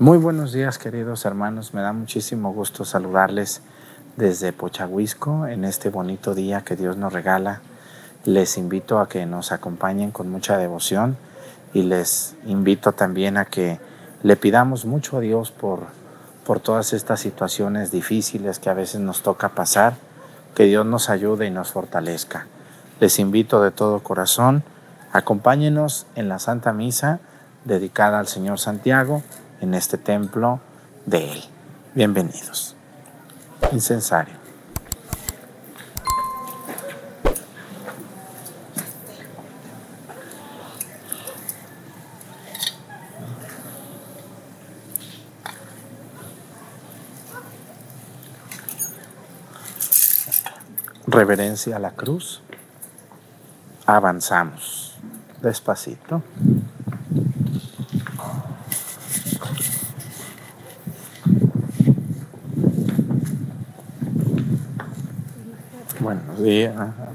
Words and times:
Muy 0.00 0.16
buenos 0.16 0.52
días 0.52 0.78
queridos 0.78 1.24
hermanos, 1.24 1.74
me 1.74 1.80
da 1.80 1.92
muchísimo 1.92 2.52
gusto 2.52 2.84
saludarles 2.84 3.62
desde 4.16 4.52
Pochahuisco 4.52 5.48
en 5.48 5.64
este 5.64 5.90
bonito 5.90 6.36
día 6.36 6.60
que 6.60 6.76
Dios 6.76 6.96
nos 6.96 7.12
regala. 7.12 7.62
Les 8.24 8.58
invito 8.58 9.00
a 9.00 9.08
que 9.08 9.26
nos 9.26 9.50
acompañen 9.50 10.12
con 10.12 10.30
mucha 10.30 10.56
devoción 10.56 11.16
y 11.74 11.82
les 11.82 12.36
invito 12.46 12.92
también 12.92 13.36
a 13.38 13.46
que 13.46 13.80
le 14.22 14.36
pidamos 14.36 14.84
mucho 14.84 15.16
a 15.16 15.20
Dios 15.20 15.50
por, 15.50 15.80
por 16.46 16.60
todas 16.60 16.92
estas 16.92 17.18
situaciones 17.18 17.90
difíciles 17.90 18.60
que 18.60 18.70
a 18.70 18.74
veces 18.74 19.00
nos 19.00 19.24
toca 19.24 19.48
pasar, 19.48 19.94
que 20.54 20.66
Dios 20.66 20.86
nos 20.86 21.10
ayude 21.10 21.48
y 21.48 21.50
nos 21.50 21.72
fortalezca. 21.72 22.46
Les 23.00 23.18
invito 23.18 23.60
de 23.60 23.72
todo 23.72 23.98
corazón, 24.04 24.62
acompáñenos 25.10 26.06
en 26.14 26.28
la 26.28 26.38
Santa 26.38 26.72
Misa 26.72 27.18
dedicada 27.64 28.20
al 28.20 28.28
Señor 28.28 28.60
Santiago 28.60 29.24
en 29.60 29.74
este 29.74 29.98
templo 29.98 30.60
de 31.06 31.32
Él. 31.32 31.44
Bienvenidos. 31.94 32.76
Incensario. 33.72 34.34
Reverencia 51.06 51.76
a 51.76 51.78
la 51.78 51.92
cruz. 51.92 52.42
Avanzamos 53.86 54.94
despacito. 55.40 56.22
Buenos 66.48 66.96
días. 66.96 67.07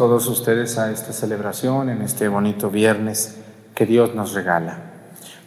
Todos 0.00 0.28
ustedes 0.28 0.78
a 0.78 0.90
esta 0.90 1.12
celebración 1.12 1.90
en 1.90 2.00
este 2.00 2.26
bonito 2.28 2.70
viernes 2.70 3.36
que 3.74 3.84
Dios 3.84 4.14
nos 4.14 4.32
regala. 4.32 4.78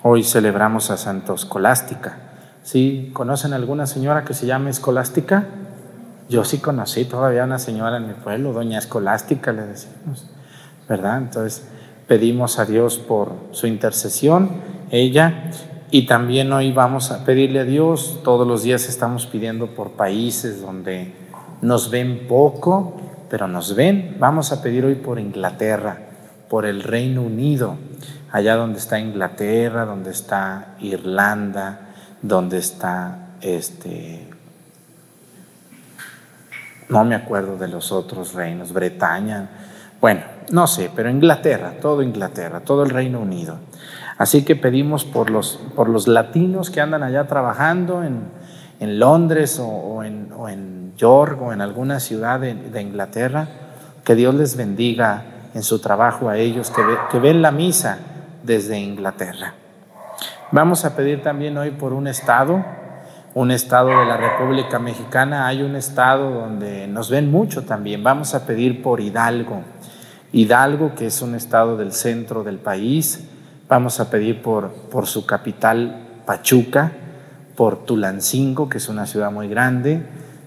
Hoy 0.03 0.23
celebramos 0.23 0.91
a 0.91 0.97
Santo 0.97 1.33
Escolástica. 1.33 2.19
¿Sí? 2.61 3.09
¿Conocen 3.13 3.53
alguna 3.53 3.87
señora 3.87 4.23
que 4.23 4.35
se 4.35 4.45
llame 4.45 4.69
Escolástica? 4.69 5.47
Yo 6.29 6.45
sí 6.45 6.59
conocí 6.59 7.05
todavía 7.05 7.45
una 7.45 7.57
señora 7.57 7.97
en 7.97 8.09
mi 8.09 8.13
pueblo, 8.13 8.53
doña 8.53 8.77
Escolástica, 8.77 9.51
le 9.53 9.63
decimos, 9.63 10.29
¿verdad? 10.87 11.17
Entonces 11.17 11.65
pedimos 12.07 12.59
a 12.59 12.65
Dios 12.65 12.99
por 12.99 13.31
su 13.53 13.65
intercesión, 13.65 14.51
ella, 14.91 15.49
y 15.89 16.05
también 16.05 16.53
hoy 16.53 16.71
vamos 16.71 17.09
a 17.09 17.25
pedirle 17.25 17.61
a 17.61 17.63
Dios, 17.63 18.19
todos 18.23 18.47
los 18.47 18.61
días 18.61 18.87
estamos 18.87 19.25
pidiendo 19.25 19.73
por 19.73 19.93
países 19.93 20.61
donde 20.61 21.11
nos 21.63 21.89
ven 21.89 22.27
poco, 22.27 22.99
pero 23.33 23.47
nos 23.47 23.73
ven. 23.73 24.17
Vamos 24.19 24.51
a 24.51 24.61
pedir 24.61 24.85
hoy 24.85 24.93
por 24.93 25.17
Inglaterra, 25.17 25.97
por 26.47 26.67
el 26.67 26.83
Reino 26.83 27.23
Unido, 27.23 27.77
allá 28.31 28.55
donde 28.55 28.77
está 28.77 28.99
Inglaterra, 28.99 29.85
donde 29.85 30.11
está 30.11 30.75
Irlanda, 30.81 31.79
donde 32.21 32.59
está 32.59 33.29
este 33.41 34.29
no 36.89 37.03
me 37.05 37.15
acuerdo 37.15 37.57
de 37.57 37.69
los 37.69 37.91
otros 37.91 38.35
reinos, 38.35 38.71
Bretaña, 38.71 39.49
bueno, 39.99 40.21
no 40.51 40.67
sé, 40.67 40.91
pero 40.95 41.09
Inglaterra, 41.09 41.73
todo 41.81 42.03
Inglaterra, 42.03 42.59
todo 42.59 42.83
el 42.83 42.91
Reino 42.91 43.19
Unido. 43.19 43.57
Así 44.19 44.45
que 44.45 44.55
pedimos 44.55 45.05
por 45.05 45.31
los, 45.31 45.59
por 45.75 45.89
los 45.89 46.07
latinos 46.07 46.69
que 46.69 46.81
andan 46.81 47.01
allá 47.01 47.25
trabajando 47.25 48.03
en, 48.03 48.25
en 48.79 48.99
Londres 48.99 49.59
o, 49.59 50.03
en, 50.03 50.31
o, 50.37 50.49
en, 50.49 50.82
York 50.97 51.41
o 51.41 51.53
en 51.53 51.61
alguna 51.61 51.99
ciudad 51.99 52.39
de, 52.39 52.81
Inglaterra, 52.81 53.47
que 54.03 54.15
Dios 54.15 54.35
les 54.35 54.55
bendiga 54.55 55.23
en 55.53 55.63
su 55.63 55.79
trabajo 55.79 56.29
a 56.29 56.37
ellos, 56.37 56.71
que 57.11 57.19
ven 57.19 57.41
la 57.41 57.51
misa 57.51 57.99
desde 58.43 58.79
Inglaterra. 58.79 59.53
Vamos 60.51 60.85
a 60.85 60.95
pedir 60.95 61.23
también 61.23 61.57
hoy 61.57 61.71
por 61.71 61.93
un 61.93 62.07
estado, 62.07 62.63
un 63.33 63.49
estado 63.49 63.89
de 63.89 64.05
la 64.05 64.17
República 64.17 64.77
Mexicana, 64.77 65.47
hay 65.47 65.63
un 65.63 65.75
estado 65.75 66.29
donde 66.29 66.85
nos 66.85 67.09
ven 67.09 67.31
mucho 67.31 67.63
también. 67.63 68.03
Vamos 68.03 68.35
a 68.35 68.45
pedir 68.45 68.83
por 68.83 69.01
Hidalgo. 69.01 69.63
Hidalgo, 70.31 70.93
que 70.93 71.07
es 71.07 71.21
un 71.23 71.33
estado 71.33 71.75
del 71.75 71.91
centro 71.91 72.43
del 72.43 72.59
país. 72.59 73.27
Vamos 73.67 73.99
a 73.99 74.11
pedir 74.11 74.43
por, 74.43 74.71
por 74.91 75.07
su 75.07 75.25
capital, 75.25 76.21
Pachuca, 76.25 76.91
por 77.55 77.85
Tulancingo, 77.85 78.69
que 78.69 78.77
es 78.77 78.89
una 78.89 79.07
ciudad 79.07 79.31
muy 79.31 79.47
grande, 79.47 80.03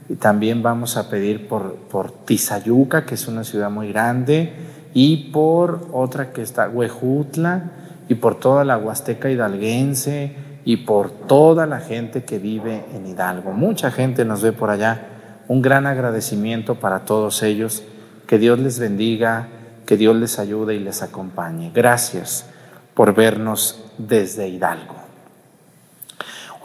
y 0.09 0.17
también 0.17 0.63
vamos 0.63 0.97
a 0.97 1.09
pedir 1.09 1.49
por, 1.49 1.75
por 1.75 2.13
Tizayuca, 2.13 3.05
que 3.05 3.15
es 3.15 3.27
una 3.29 3.45
ciudad 3.45 3.71
muy 3.71 3.89
grande, 3.93 4.53
y 4.95 5.31
por 5.33 5.89
otra 5.93 6.33
que 6.33 6.43
está 6.43 6.69
Huejutla, 6.69 7.73
y 8.09 8.15
por 8.15 8.39
toda 8.39 8.65
la 8.65 8.79
Huasteca 8.79 9.31
hidalguense, 9.31 10.37
y 10.67 10.79
por 10.79 11.11
toda 11.11 11.65
la 11.65 11.79
gente 11.79 12.25
que 12.25 12.41
vive 12.41 12.85
en 12.93 13.07
Hidalgo. 13.07 13.53
Mucha 13.53 13.93
gente 13.93 14.25
nos 14.25 14.43
ve 14.43 14.51
por 14.51 14.69
allá. 14.69 15.07
Un 15.47 15.63
gran 15.63 15.87
agradecimiento 15.87 16.75
para 16.75 17.05
todos 17.05 17.45
ellos. 17.45 17.85
Que 18.27 18.37
Dios 18.37 18.59
les 18.59 18.81
bendiga, 18.81 19.47
que 19.87 19.97
Dios 19.97 20.17
les 20.17 20.41
ayude 20.41 20.75
y 20.75 20.81
les 20.81 21.03
acompañe. 21.03 21.71
Gracias 21.73 22.47
por 22.95 23.15
vernos 23.15 23.85
desde 23.97 24.49
Hidalgo. 24.49 25.06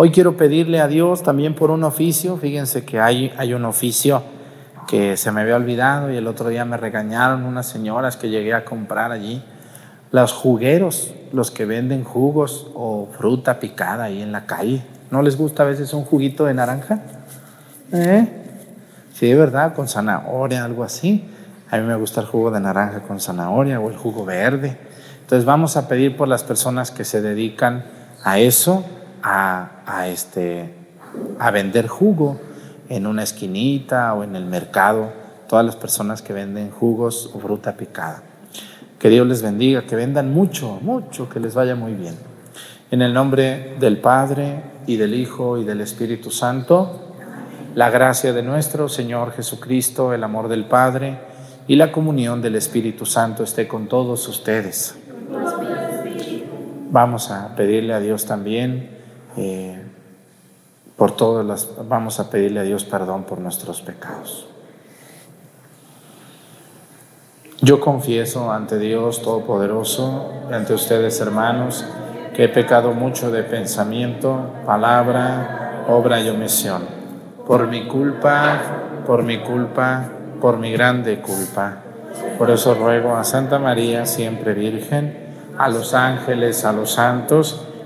Hoy 0.04 0.10
quiero 0.10 0.36
pedirle 0.36 0.80
a 0.80 0.88
Dios 0.88 1.22
también 1.22 1.54
por 1.54 1.70
un 1.70 1.84
oficio. 1.84 2.36
Fíjense 2.36 2.84
que 2.84 3.00
hay, 3.00 3.32
hay 3.38 3.54
un 3.54 3.66
oficio 3.66 4.24
que 4.88 5.16
se 5.16 5.32
me 5.32 5.42
había 5.42 5.56
olvidado 5.56 6.12
y 6.12 6.18
el 6.18 6.26
otro 6.26 6.50
día 6.50 6.66
me 6.66 6.76
regañaron 6.76 7.44
unas 7.44 7.68
señoras 7.68 8.18
que 8.18 8.28
llegué 8.28 8.56
a 8.56 8.66
comprar 8.66 9.12
allí. 9.12 9.44
Los 10.10 10.34
jugueros, 10.34 11.14
los 11.32 11.52
que 11.52 11.66
venden 11.66 12.04
jugos 12.04 12.66
o 12.74 13.10
fruta 13.16 13.60
picada 13.60 14.06
ahí 14.06 14.24
en 14.24 14.32
la 14.32 14.48
calle. 14.48 14.82
¿No 15.12 15.22
les 15.22 15.38
gusta 15.38 15.62
a 15.62 15.68
veces 15.68 15.94
un 15.94 16.04
juguito 16.04 16.46
de 16.46 16.56
naranja? 16.56 17.04
¿Eh? 17.92 18.28
Sí, 19.14 19.32
¿verdad? 19.36 19.76
Con 19.76 19.88
zanahoria, 19.88 20.66
algo 20.66 20.84
así. 20.84 21.30
A 21.70 21.78
mí 21.78 21.84
me 21.84 21.96
gusta 21.96 22.22
el 22.22 22.26
jugo 22.26 22.50
de 22.50 22.60
naranja 22.60 23.02
con 23.02 23.20
zanahoria 23.20 23.80
o 23.80 23.92
el 23.92 23.98
jugo 23.98 24.26
verde. 24.26 24.80
Entonces 25.22 25.46
vamos 25.46 25.78
a 25.78 25.88
pedir 25.88 26.18
por 26.18 26.28
las 26.28 26.44
personas 26.44 26.90
que 26.90 27.06
se 27.06 27.22
dedican 27.22 27.84
a 28.24 28.40
eso 28.40 28.84
a, 29.24 30.08
este, 30.08 30.74
a 31.40 31.52
vender 31.52 31.88
jugo 31.88 32.40
en 32.90 33.08
una 33.08 33.24
esquinita 33.24 34.14
o 34.14 34.24
en 34.24 34.36
el 34.36 34.46
mercado, 34.46 35.14
todas 35.48 35.66
las 35.66 35.76
personas 35.76 36.22
que 36.22 36.34
venden 36.34 36.72
jugos 36.72 37.32
o 37.34 37.40
fruta 37.40 37.76
picada. 37.76 38.24
Que 39.00 39.10
Dios 39.10 39.26
les 39.28 39.42
bendiga, 39.42 39.84
que 39.84 39.96
vendan 39.96 40.34
mucho, 40.34 40.80
mucho, 40.82 41.30
que 41.30 41.40
les 41.40 41.56
vaya 41.56 41.76
muy 41.76 41.94
bien. 41.94 42.16
En 42.92 43.02
el 43.02 43.14
nombre 43.14 43.76
del 43.80 43.98
Padre 44.00 44.64
y 44.86 44.98
del 44.98 45.14
Hijo 45.14 45.58
y 45.58 45.64
del 45.64 45.82
Espíritu 45.82 46.30
Santo, 46.30 47.14
la 47.76 47.90
gracia 47.90 48.34
de 48.34 48.44
nuestro 48.44 48.90
Señor 48.90 49.32
Jesucristo, 49.32 50.14
el 50.14 50.24
amor 50.24 50.50
del 50.50 50.66
Padre 50.66 51.18
y 51.68 51.78
la 51.78 51.92
comunión 51.92 52.42
del 52.42 52.56
Espíritu 52.56 53.06
Santo 53.06 53.44
esté 53.44 53.68
con 53.68 53.88
todos 53.88 54.28
ustedes. 54.28 54.96
Vamos 56.90 57.32
a 57.32 57.56
pedirle 57.56 57.94
a 57.94 58.02
Dios 58.02 58.26
también 58.26 59.01
eh, 59.38 59.82
por 60.98 61.16
todas 61.16 61.46
las, 61.46 61.70
vamos 61.88 62.20
a 62.20 62.30
pedirle 62.30 62.60
a 62.60 62.64
Dios 62.64 62.84
perdón 62.84 63.24
por 63.24 63.40
nuestros 63.40 63.82
pecados. 63.82 64.48
Yo 67.64 67.80
confieso 67.80 68.52
ante 68.52 68.80
Dios 68.80 69.22
Todopoderoso 69.22 70.32
ante 70.52 70.74
ustedes 70.74 71.20
hermanos 71.20 71.86
que 72.34 72.46
he 72.46 72.50
pecado 72.50 72.94
mucho 72.94 73.30
de 73.30 73.44
pensamiento, 73.44 74.48
palabra, 74.66 75.86
obra 75.88 76.20
y 76.22 76.30
omisión. 76.30 76.84
Por 77.46 77.68
mi 77.68 77.88
culpa, 77.88 78.60
por 79.06 79.24
mi 79.24 79.40
culpa, 79.40 80.10
por 80.40 80.58
mi 80.58 80.72
grande 80.72 81.22
culpa. 81.22 81.78
Por 82.38 82.50
eso 82.50 82.74
ruego 82.74 83.16
a 83.16 83.24
Santa 83.24 83.60
María, 83.60 84.06
siempre 84.06 84.54
Virgen, 84.54 85.16
a 85.58 85.70
los 85.70 85.94
ángeles, 85.94 86.66
a 86.66 86.74
los 86.74 86.94
santos, 86.94 87.68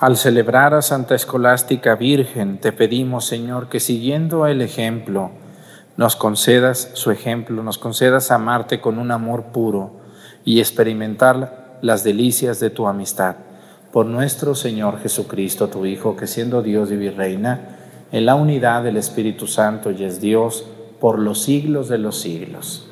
Al 0.00 0.16
celebrar 0.16 0.74
a 0.74 0.82
Santa 0.82 1.14
Escolástica 1.14 1.94
Virgen, 1.94 2.58
te 2.58 2.72
pedimos, 2.72 3.26
Señor, 3.26 3.68
que 3.68 3.78
siguiendo 3.78 4.46
el 4.48 4.60
ejemplo, 4.60 5.30
nos 5.96 6.16
concedas 6.16 6.90
su 6.94 7.12
ejemplo, 7.12 7.62
nos 7.62 7.78
concedas 7.78 8.32
amarte 8.32 8.80
con 8.80 8.98
un 8.98 9.12
amor 9.12 9.44
puro 9.52 9.92
y 10.44 10.58
experimentar 10.58 11.78
las 11.80 12.02
delicias 12.02 12.58
de 12.58 12.70
tu 12.70 12.88
amistad. 12.88 13.36
Por 13.92 14.06
nuestro 14.06 14.56
Señor 14.56 14.98
Jesucristo, 14.98 15.68
tu 15.68 15.86
Hijo, 15.86 16.16
que 16.16 16.26
siendo 16.26 16.60
Dios 16.60 16.90
y 16.90 16.96
Virreina, 16.96 17.76
en 18.10 18.26
la 18.26 18.34
unidad 18.34 18.82
del 18.82 18.96
Espíritu 18.96 19.46
Santo 19.46 19.92
y 19.92 20.02
es 20.02 20.20
Dios 20.20 20.66
por 21.00 21.20
los 21.20 21.42
siglos 21.42 21.88
de 21.88 21.98
los 21.98 22.20
siglos. 22.20 22.88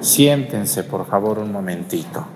Siéntense, 0.00 0.82
por 0.82 1.06
favor, 1.06 1.38
un 1.38 1.52
momentito. 1.52 2.26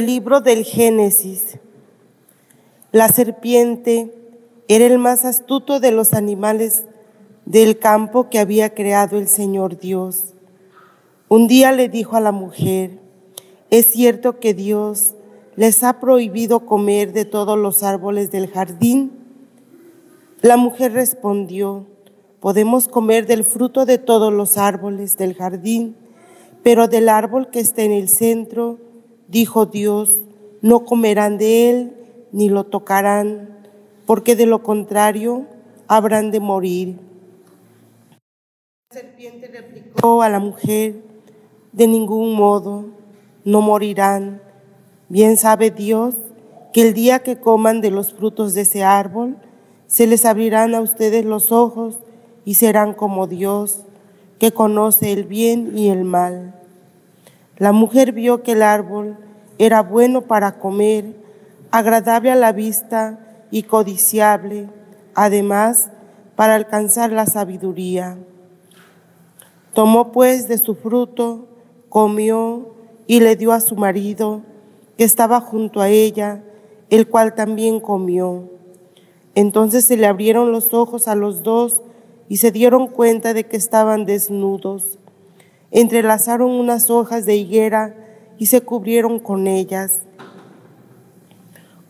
Del 0.00 0.06
libro 0.06 0.40
del 0.40 0.64
Génesis. 0.64 1.58
La 2.90 3.08
serpiente 3.08 4.10
era 4.66 4.86
el 4.86 4.98
más 4.98 5.26
astuto 5.26 5.78
de 5.78 5.90
los 5.90 6.14
animales 6.14 6.84
del 7.44 7.78
campo 7.78 8.30
que 8.30 8.38
había 8.38 8.72
creado 8.72 9.18
el 9.18 9.28
Señor 9.28 9.78
Dios. 9.78 10.32
Un 11.28 11.48
día 11.48 11.70
le 11.72 11.90
dijo 11.90 12.16
a 12.16 12.20
la 12.20 12.32
mujer, 12.32 12.98
es 13.68 13.92
cierto 13.92 14.40
que 14.40 14.54
Dios 14.54 15.16
les 15.54 15.84
ha 15.84 16.00
prohibido 16.00 16.64
comer 16.64 17.12
de 17.12 17.26
todos 17.26 17.58
los 17.58 17.82
árboles 17.82 18.30
del 18.30 18.48
jardín. 18.48 19.12
La 20.40 20.56
mujer 20.56 20.94
respondió, 20.94 21.84
podemos 22.40 22.88
comer 22.88 23.26
del 23.26 23.44
fruto 23.44 23.84
de 23.84 23.98
todos 23.98 24.32
los 24.32 24.56
árboles 24.56 25.18
del 25.18 25.34
jardín, 25.34 25.94
pero 26.62 26.88
del 26.88 27.10
árbol 27.10 27.50
que 27.50 27.60
está 27.60 27.82
en 27.82 27.92
el 27.92 28.08
centro, 28.08 28.78
dijo 29.30 29.66
Dios, 29.66 30.18
no 30.60 30.84
comerán 30.84 31.38
de 31.38 31.70
él 31.70 31.96
ni 32.32 32.48
lo 32.48 32.64
tocarán, 32.64 33.48
porque 34.06 34.36
de 34.36 34.46
lo 34.46 34.62
contrario 34.62 35.46
habrán 35.86 36.30
de 36.30 36.40
morir. 36.40 36.98
La 38.90 39.00
serpiente 39.00 39.48
replicó 39.48 40.22
a 40.22 40.28
la 40.28 40.40
mujer, 40.40 41.02
de 41.72 41.86
ningún 41.86 42.34
modo, 42.34 42.86
no 43.44 43.60
morirán. 43.60 44.42
Bien 45.08 45.36
sabe 45.36 45.70
Dios 45.70 46.16
que 46.72 46.82
el 46.82 46.94
día 46.94 47.20
que 47.20 47.40
coman 47.40 47.80
de 47.80 47.90
los 47.90 48.12
frutos 48.12 48.54
de 48.54 48.62
ese 48.62 48.82
árbol, 48.82 49.36
se 49.86 50.06
les 50.06 50.24
abrirán 50.24 50.74
a 50.74 50.80
ustedes 50.80 51.24
los 51.24 51.50
ojos 51.50 51.98
y 52.44 52.54
serán 52.54 52.94
como 52.94 53.26
Dios, 53.26 53.82
que 54.38 54.52
conoce 54.52 55.12
el 55.12 55.24
bien 55.24 55.76
y 55.76 55.88
el 55.88 56.04
mal. 56.04 56.59
La 57.60 57.72
mujer 57.72 58.12
vio 58.12 58.42
que 58.42 58.52
el 58.52 58.62
árbol 58.62 59.18
era 59.58 59.82
bueno 59.82 60.22
para 60.22 60.58
comer, 60.58 61.14
agradable 61.70 62.30
a 62.30 62.34
la 62.34 62.52
vista 62.52 63.20
y 63.50 63.64
codiciable, 63.64 64.70
además 65.14 65.90
para 66.36 66.54
alcanzar 66.54 67.12
la 67.12 67.26
sabiduría. 67.26 68.16
Tomó 69.74 70.10
pues 70.10 70.48
de 70.48 70.56
su 70.56 70.74
fruto, 70.74 71.48
comió 71.90 72.70
y 73.06 73.20
le 73.20 73.36
dio 73.36 73.52
a 73.52 73.60
su 73.60 73.76
marido, 73.76 74.40
que 74.96 75.04
estaba 75.04 75.42
junto 75.42 75.82
a 75.82 75.90
ella, 75.90 76.42
el 76.88 77.08
cual 77.08 77.34
también 77.34 77.78
comió. 77.78 78.48
Entonces 79.34 79.84
se 79.84 79.98
le 79.98 80.06
abrieron 80.06 80.50
los 80.50 80.72
ojos 80.72 81.08
a 81.08 81.14
los 81.14 81.42
dos 81.42 81.82
y 82.26 82.38
se 82.38 82.52
dieron 82.52 82.86
cuenta 82.86 83.34
de 83.34 83.44
que 83.44 83.58
estaban 83.58 84.06
desnudos. 84.06 84.98
Entrelazaron 85.70 86.50
unas 86.50 86.90
hojas 86.90 87.26
de 87.26 87.36
higuera 87.36 87.94
y 88.38 88.46
se 88.46 88.60
cubrieron 88.60 89.20
con 89.20 89.46
ellas. 89.46 90.00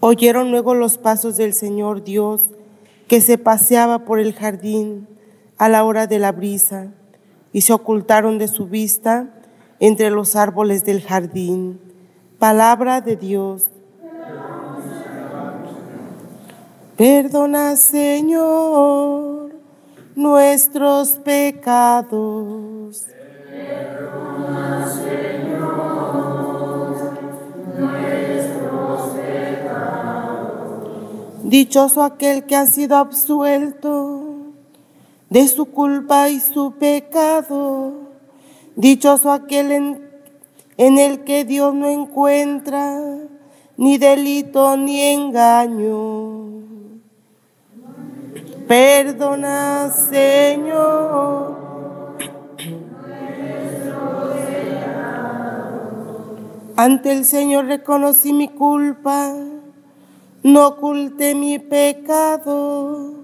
Oyeron 0.00 0.50
luego 0.50 0.74
los 0.74 0.98
pasos 0.98 1.36
del 1.36 1.54
Señor 1.54 2.02
Dios 2.02 2.40
que 3.08 3.20
se 3.20 3.38
paseaba 3.38 4.04
por 4.04 4.18
el 4.18 4.34
jardín 4.34 5.08
a 5.58 5.68
la 5.68 5.84
hora 5.84 6.06
de 6.06 6.18
la 6.18 6.32
brisa 6.32 6.92
y 7.52 7.62
se 7.62 7.72
ocultaron 7.72 8.38
de 8.38 8.48
su 8.48 8.66
vista 8.66 9.28
entre 9.78 10.10
los 10.10 10.36
árboles 10.36 10.84
del 10.84 11.02
jardín. 11.02 11.80
Palabra 12.38 13.00
de 13.00 13.16
Dios. 13.16 13.68
Perdona, 16.96 17.76
Señor, 17.76 19.52
nuestros 20.14 21.10
pecados. 21.18 23.06
Dichoso 31.50 32.02
aquel 32.04 32.44
que 32.44 32.54
ha 32.54 32.64
sido 32.66 32.96
absuelto 32.96 34.22
de 35.30 35.48
su 35.48 35.66
culpa 35.66 36.28
y 36.28 36.38
su 36.38 36.74
pecado. 36.78 37.92
Dichoso 38.76 39.32
aquel 39.32 39.72
en, 39.72 40.10
en 40.76 40.98
el 40.98 41.24
que 41.24 41.44
Dios 41.44 41.74
no 41.74 41.88
encuentra 41.88 43.00
ni 43.76 43.98
delito 43.98 44.76
ni 44.76 45.00
engaño. 45.00 46.60
Perdona, 48.68 49.90
Señor. 49.90 51.59
Ante 56.82 57.12
el 57.12 57.26
Señor 57.26 57.66
reconocí 57.66 58.32
mi 58.32 58.48
culpa, 58.48 59.34
no 60.42 60.66
oculté 60.66 61.34
mi 61.34 61.58
pecado. 61.58 63.16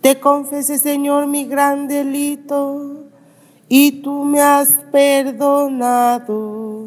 Te 0.00 0.18
confesé, 0.18 0.78
Señor, 0.78 1.26
mi 1.26 1.44
gran 1.44 1.86
delito, 1.86 3.10
y 3.68 4.00
tú 4.00 4.24
me 4.24 4.40
has 4.40 4.72
perdonado. 4.90 6.86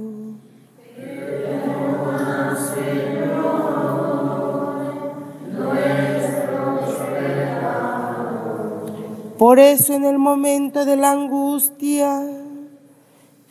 Por 9.37 9.59
eso 9.59 9.93
en 9.93 10.05
el 10.05 10.17
momento 10.17 10.83
de 10.83 10.95
la 10.95 11.11
angustia, 11.11 12.40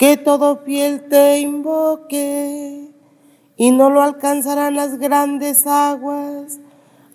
que 0.00 0.16
todo 0.16 0.56
fiel 0.64 1.08
te 1.10 1.40
invoque 1.40 2.88
y 3.58 3.70
no 3.70 3.90
lo 3.90 4.00
alcanzarán 4.00 4.74
las 4.74 4.98
grandes 4.98 5.66
aguas, 5.66 6.58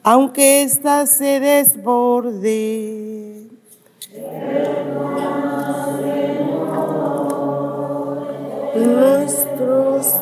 aunque 0.03 0.61
ésta 0.61 1.07
se 1.07 1.39
desborde. 1.39 3.49
Nuestros 8.75 10.13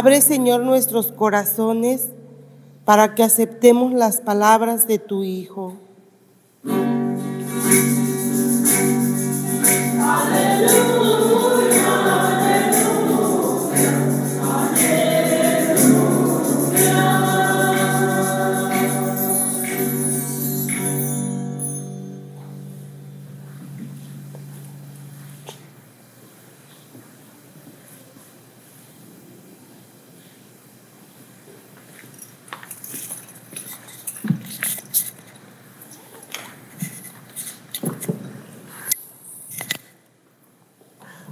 Abre, 0.00 0.22
Señor, 0.22 0.62
nuestros 0.62 1.12
corazones 1.12 2.08
para 2.86 3.14
que 3.14 3.22
aceptemos 3.22 3.92
las 3.92 4.22
palabras 4.22 4.86
de 4.86 4.98
tu 4.98 5.24
Hijo. 5.24 5.74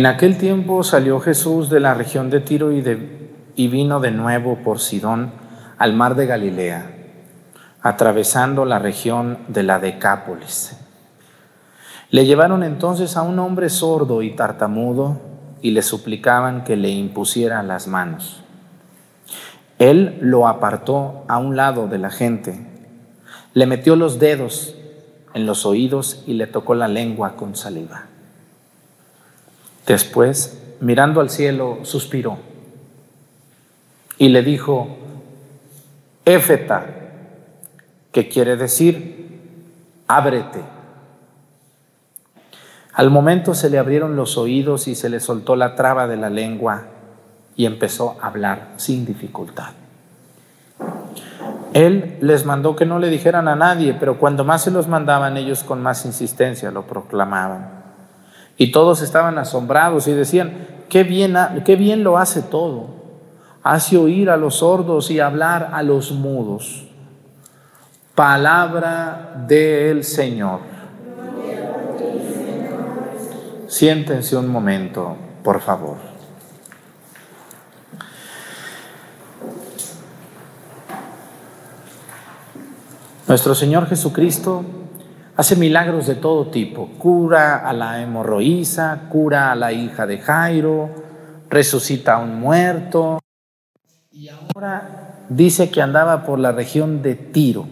En 0.00 0.06
aquel 0.06 0.38
tiempo 0.38 0.82
salió 0.82 1.20
Jesús 1.20 1.68
de 1.68 1.78
la 1.78 1.92
región 1.92 2.30
de 2.30 2.40
Tiro 2.40 2.72
y, 2.72 3.68
vino 3.68 4.00
de 4.00 4.10
nuevo 4.10 4.56
por 4.64 4.78
Sidón 4.80 5.30
al 5.76 5.92
mar 5.92 6.14
de 6.14 6.24
Galilea, 6.24 6.90
atravesando 7.82 8.64
la 8.64 8.78
región 8.78 9.40
de 9.48 9.62
la 9.62 9.78
Decápolis. 9.78 10.74
Le 12.08 12.24
llevaron 12.24 12.62
entonces 12.62 13.18
a 13.18 13.20
un 13.20 13.38
hombre 13.40 13.68
sordo 13.68 14.22
y 14.22 14.30
tartamudo 14.30 15.20
y 15.60 15.72
le 15.72 15.82
suplicaban 15.82 16.64
que 16.64 16.76
le 16.76 16.88
impusiera 16.88 17.62
las 17.62 17.86
manos. 17.86 18.42
Él 19.78 20.16
lo 20.22 20.48
apartó 20.48 21.26
a 21.28 21.36
un 21.36 21.56
lado 21.56 21.88
de 21.88 21.98
la 21.98 22.08
gente, 22.08 22.58
le 23.52 23.66
metió 23.66 23.96
los 23.96 24.18
dedos 24.18 24.74
en 25.34 25.44
los 25.44 25.66
oídos 25.66 26.24
y 26.26 26.32
le 26.32 26.46
tocó 26.46 26.74
la 26.74 26.88
lengua 26.88 27.36
con 27.36 27.54
saliva. 27.54 28.09
Después, 29.86 30.62
mirando 30.80 31.20
al 31.20 31.30
cielo, 31.30 31.78
suspiró 31.82 32.38
y 34.20 34.28
le 34.28 34.42
dijo, 34.42 34.98
Éfeta, 36.26 36.86
que 38.12 38.28
quiere 38.28 38.56
decir, 38.56 39.40
ábrete. 40.06 40.60
Al 42.92 43.10
momento 43.10 43.54
se 43.54 43.70
le 43.70 43.78
abrieron 43.78 44.16
los 44.16 44.36
oídos 44.36 44.88
y 44.88 44.94
se 44.94 45.08
le 45.08 45.20
soltó 45.20 45.56
la 45.56 45.74
traba 45.74 46.06
de 46.06 46.18
la 46.18 46.28
lengua 46.28 46.84
y 47.56 47.64
empezó 47.64 48.18
a 48.20 48.26
hablar 48.26 48.74
sin 48.76 49.06
dificultad. 49.06 49.70
Él 51.72 52.18
les 52.20 52.44
mandó 52.44 52.76
que 52.76 52.84
no 52.84 52.98
le 52.98 53.08
dijeran 53.08 53.48
a 53.48 53.56
nadie, 53.56 53.94
pero 53.98 54.18
cuando 54.18 54.44
más 54.44 54.64
se 54.64 54.70
los 54.70 54.86
mandaban 54.86 55.38
ellos 55.38 55.64
con 55.64 55.82
más 55.82 56.04
insistencia 56.04 56.70
lo 56.70 56.82
proclamaban. 56.82 57.79
Y 58.60 58.72
todos 58.72 59.00
estaban 59.00 59.38
asombrados 59.38 60.06
y 60.06 60.12
decían, 60.12 60.52
qué 60.90 61.02
bien, 61.02 61.34
qué 61.64 61.76
bien 61.76 62.04
lo 62.04 62.18
hace 62.18 62.42
todo. 62.42 62.88
Hace 63.62 63.96
oír 63.96 64.28
a 64.28 64.36
los 64.36 64.56
sordos 64.56 65.10
y 65.10 65.18
hablar 65.18 65.70
a 65.72 65.82
los 65.82 66.12
mudos. 66.12 66.86
Palabra 68.14 69.46
del 69.48 70.04
Señor. 70.04 70.60
Siéntense 73.66 74.36
un 74.36 74.48
momento, 74.48 75.16
por 75.42 75.62
favor. 75.62 75.96
Nuestro 83.26 83.54
Señor 83.54 83.86
Jesucristo 83.86 84.66
hace 85.40 85.56
milagros 85.56 86.06
de 86.06 86.16
todo 86.16 86.48
tipo. 86.48 86.90
Cura 86.98 87.66
a 87.66 87.72
la 87.72 88.02
hemorroísa, 88.02 89.06
cura 89.08 89.50
a 89.50 89.54
la 89.54 89.72
hija 89.72 90.06
de 90.06 90.18
Jairo, 90.18 90.90
resucita 91.48 92.16
a 92.16 92.18
un 92.18 92.38
muerto. 92.38 93.18
Y 94.12 94.28
ahora 94.28 95.24
dice 95.30 95.70
que 95.70 95.80
andaba 95.80 96.26
por 96.26 96.38
la 96.38 96.52
región 96.52 97.00
de 97.00 97.14
Tiro 97.14 97.66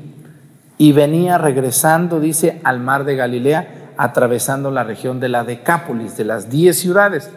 y 0.79 0.93
venía 0.93 1.37
regresando, 1.37 2.21
dice, 2.21 2.59
al 2.65 2.81
mar 2.81 3.05
de 3.05 3.17
Galilea, 3.17 3.93
atravesando 3.99 4.71
la 4.71 4.85
región 4.85 5.21
de 5.21 5.29
la 5.29 5.45
Decápolis, 5.45 6.17
de 6.17 6.25
las 6.25 6.49
diez 6.49 6.79
ciudades. 6.79 7.31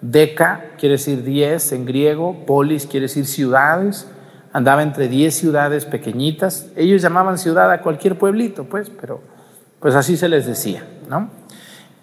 Deca 0.00 0.72
quiere 0.78 0.94
decir 0.94 1.22
diez 1.22 1.70
en 1.70 1.86
griego, 1.86 2.44
polis 2.44 2.86
quiere 2.86 3.04
decir 3.04 3.24
ciudades 3.24 4.08
andaba 4.52 4.82
entre 4.82 5.08
10 5.08 5.34
ciudades 5.34 5.84
pequeñitas. 5.84 6.70
Ellos 6.76 7.02
llamaban 7.02 7.36
ciudad 7.36 7.70
a 7.70 7.82
cualquier 7.82 8.16
pueblito, 8.16 8.64
pues, 8.64 8.88
pero 8.88 9.35
pues 9.80 9.94
así 9.94 10.16
se 10.16 10.28
les 10.28 10.46
decía, 10.46 10.86
¿no? 11.08 11.30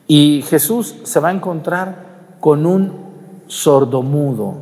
Y 0.07 0.43
Jesús 0.47 0.95
se 1.03 1.19
va 1.19 1.29
a 1.29 1.33
encontrar 1.33 2.05
con 2.39 2.65
un 2.65 3.03
sordomudo, 3.47 4.57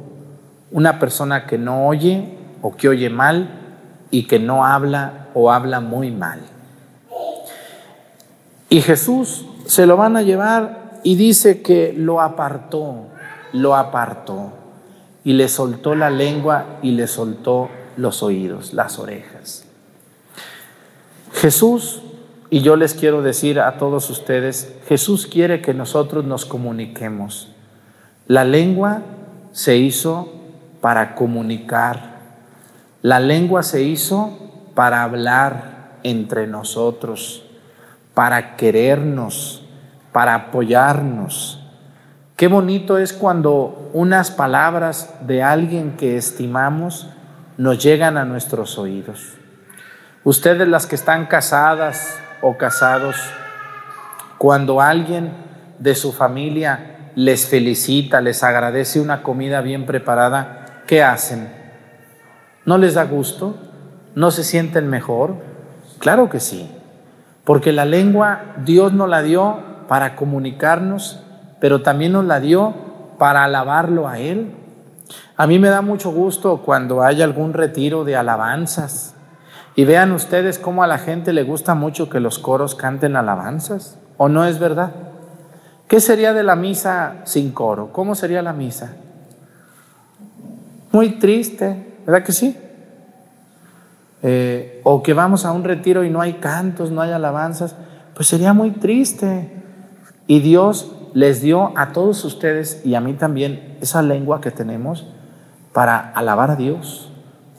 una 0.72 1.00
persona 1.00 1.46
que 1.46 1.58
no 1.58 1.88
oye 1.88 2.38
o 2.62 2.76
que 2.76 2.88
oye 2.88 3.10
mal 3.10 3.50
y 4.12 4.28
que 4.28 4.40
no 4.40 4.66
habla 4.66 5.28
o 5.34 5.52
habla 5.52 5.80
muy 5.80 6.12
mal. 6.12 6.42
Y 8.70 8.82
Jesús 8.82 9.46
se 9.66 9.86
lo 9.86 9.98
van 9.98 10.16
a 10.16 10.22
llevar 10.22 11.00
y 11.04 11.16
dice 11.16 11.62
que 11.62 11.94
lo 11.98 12.22
apartó, 12.22 13.08
lo 13.54 13.76
apartó 13.76 14.54
y 15.24 15.34
le 15.34 15.48
soltó 15.48 15.96
la 15.96 16.10
lengua 16.10 16.80
y 16.82 16.92
le 16.92 17.08
soltó 17.08 17.70
los 17.98 18.24
oídos, 18.24 18.74
las 18.74 19.00
orejas. 19.00 19.66
Jesús, 21.34 22.02
y 22.54 22.62
yo 22.62 22.76
les 22.76 22.94
quiero 22.94 23.22
decir 23.22 23.62
a 23.62 23.78
todos 23.78 24.10
ustedes, 24.10 24.76
Jesús 24.86 25.26
quiere 25.26 25.62
que 25.62 25.74
nosotros 25.74 26.26
nos 26.26 26.46
comuniquemos. 26.46 27.50
La 28.28 28.44
lengua 28.44 29.04
se 29.54 29.78
hizo 29.78 30.34
para 30.82 31.16
comunicar. 31.16 32.20
La 33.02 33.22
lengua 33.22 33.64
se 33.64 33.84
hizo 33.84 34.38
para 34.76 35.02
hablar 35.04 35.94
entre 36.04 36.46
nosotros, 36.46 37.46
para 38.14 38.58
querernos, 38.58 39.64
para 40.12 40.36
apoyarnos. 40.36 41.66
Qué 42.36 42.50
bonito 42.50 42.98
es 42.98 43.14
cuando 43.14 43.90
unas 43.94 44.30
palabras 44.30 45.14
de 45.22 45.42
alguien 45.42 45.96
que 45.96 46.18
estimamos 46.18 47.08
nos 47.58 47.82
llegan 47.82 48.18
a 48.18 48.26
nuestros 48.26 48.78
oídos. 48.78 49.36
Ustedes 50.26 50.68
las 50.68 50.86
que 50.86 50.96
están 50.96 51.28
casadas 51.28 52.21
o 52.42 52.58
casados, 52.58 53.16
cuando 54.38 54.82
alguien 54.82 55.32
de 55.80 55.96
su 55.96 56.12
familia 56.12 57.12
les 57.16 57.48
felicita, 57.48 58.22
les 58.22 58.44
agradece 58.44 59.00
una 59.00 59.22
comida 59.24 59.62
bien 59.62 59.86
preparada, 59.86 60.84
¿qué 60.88 61.04
hacen? 61.04 61.52
¿No 62.66 62.78
les 62.78 62.94
da 62.94 63.04
gusto? 63.04 63.56
¿No 64.16 64.32
se 64.32 64.44
sienten 64.44 64.90
mejor? 64.90 65.36
Claro 66.00 66.30
que 66.30 66.40
sí, 66.40 66.72
porque 67.44 67.72
la 67.72 67.86
lengua 67.86 68.56
Dios 68.66 68.94
nos 68.94 69.10
la 69.10 69.22
dio 69.22 69.60
para 69.88 70.16
comunicarnos, 70.16 71.20
pero 71.60 71.82
también 71.82 72.14
nos 72.14 72.26
la 72.26 72.40
dio 72.40 72.74
para 73.18 73.44
alabarlo 73.44 74.08
a 74.08 74.20
Él. 74.20 74.56
A 75.38 75.48
mí 75.48 75.60
me 75.60 75.70
da 75.70 75.82
mucho 75.82 76.12
gusto 76.12 76.62
cuando 76.64 77.04
hay 77.04 77.22
algún 77.22 77.54
retiro 77.54 78.04
de 78.04 78.16
alabanzas 78.16 79.16
y 79.76 79.86
vean 79.86 80.12
ustedes 80.12 80.60
cómo 80.60 80.84
a 80.84 80.88
la 80.88 80.98
gente 80.98 81.34
le 81.34 81.44
gusta 81.44 81.76
mucho 81.76 82.10
que 82.10 82.20
los 82.20 82.40
coros 82.40 82.76
canten 82.76 83.16
alabanzas, 83.16 83.98
¿o 84.18 84.30
no 84.30 84.46
es 84.46 84.60
verdad? 84.60 84.92
¿Qué 85.88 86.00
sería 86.00 86.34
de 86.34 86.44
la 86.44 86.56
misa 86.56 87.18
sin 87.26 87.52
coro? 87.52 87.92
¿Cómo 87.92 88.16
sería 88.16 88.42
la 88.42 88.54
misa? 88.54 88.94
Muy 90.92 91.20
triste, 91.20 91.98
¿verdad 92.06 92.24
que 92.24 92.32
sí? 92.32 92.58
Eh, 94.24 94.82
o 94.84 95.02
que 95.02 95.14
vamos 95.14 95.46
a 95.46 95.52
un 95.52 95.64
retiro 95.64 96.04
y 96.04 96.10
no 96.10 96.22
hay 96.22 96.34
cantos, 96.34 96.92
no 96.92 97.02
hay 97.02 97.12
alabanzas, 97.12 97.76
pues 98.14 98.28
sería 98.28 98.54
muy 98.54 98.72
triste. 98.72 99.52
Y 100.28 100.40
Dios 100.40 100.92
les 101.14 101.42
dio 101.42 101.78
a 101.78 101.92
todos 101.92 102.24
ustedes 102.24 102.82
y 102.86 102.96
a 102.96 103.02
mí 103.02 103.14
también 103.14 103.78
esa 103.82 104.02
lengua 104.02 104.42
que 104.42 104.52
tenemos 104.52 105.06
para 105.74 105.98
alabar 105.98 106.52
a 106.52 106.56
Dios, 106.56 107.11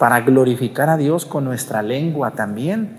para 0.03 0.23
glorificar 0.23 0.91
a 0.91 0.97
Dios 0.97 1.25
con 1.25 1.45
nuestra 1.45 1.81
lengua 1.81 2.33
también, 2.33 2.97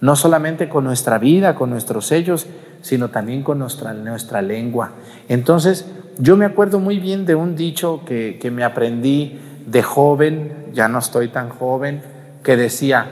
no 0.00 0.14
solamente 0.14 0.68
con 0.68 0.84
nuestra 0.84 1.18
vida, 1.18 1.56
con 1.56 1.68
nuestros 1.68 2.06
sellos, 2.06 2.46
sino 2.80 3.08
también 3.08 3.42
con 3.42 3.58
nuestra, 3.58 3.92
nuestra 3.92 4.40
lengua. 4.40 4.92
Entonces, 5.28 5.84
yo 6.16 6.36
me 6.36 6.44
acuerdo 6.44 6.78
muy 6.78 7.00
bien 7.00 7.26
de 7.26 7.34
un 7.34 7.56
dicho 7.56 8.02
que, 8.06 8.38
que 8.40 8.52
me 8.52 8.62
aprendí 8.62 9.40
de 9.66 9.82
joven, 9.82 10.66
ya 10.72 10.86
no 10.86 11.00
estoy 11.00 11.26
tan 11.26 11.48
joven, 11.48 12.02
que 12.44 12.56
decía, 12.56 13.08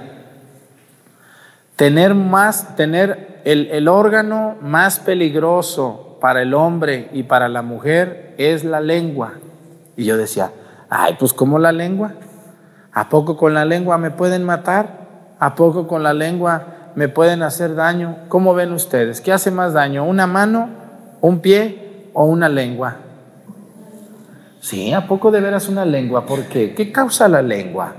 tener 1.75 2.15
más, 2.15 2.77
tener 2.77 3.41
el, 3.45 3.67
el 3.73 3.89
órgano 3.89 4.55
más 4.63 5.01
peligroso 5.01 6.17
para 6.21 6.43
el 6.43 6.55
hombre 6.55 7.09
y 7.13 7.25
para 7.25 7.49
la 7.49 7.63
mujer 7.63 8.37
es 8.39 8.63
la 8.63 8.81
lengua. 8.81 9.33
Y 9.97 10.05
yo 10.05 10.17
decía, 10.17 10.53
Ay, 10.95 11.17
pues 11.19 11.33
como 11.33 11.59
la 11.59 11.73
lengua. 11.73 12.13
¿A 12.93 13.09
poco 13.09 13.37
con 13.37 13.55
la 13.55 13.65
lengua 13.65 13.99
me 13.99 14.11
pueden 14.11 14.45
matar? 14.45 15.35
¿A 15.39 15.55
poco 15.55 15.89
con 15.89 16.03
la 16.03 16.13
lengua 16.13 16.93
me 16.95 17.09
pueden 17.09 17.43
hacer 17.43 17.75
daño? 17.75 18.19
¿Cómo 18.29 18.55
ven 18.55 18.73
ustedes? 18.73 19.21
¿Qué 19.21 19.33
hace 19.33 19.51
más 19.51 19.73
daño? 19.73 20.05
¿Una 20.05 20.27
mano, 20.27 20.69
un 21.21 21.41
pie 21.41 22.11
o 22.13 22.27
una 22.27 22.49
lengua? 22.49 22.97
Sí, 24.61 24.93
¿a 24.93 25.09
poco 25.09 25.31
de 25.31 25.41
veras 25.41 25.69
una 25.69 25.85
lengua? 25.85 26.27
¿Por 26.27 26.45
qué? 26.45 26.75
¿Qué 26.75 26.93
causa 26.93 27.29
la 27.29 27.43
lengua? 27.43 27.95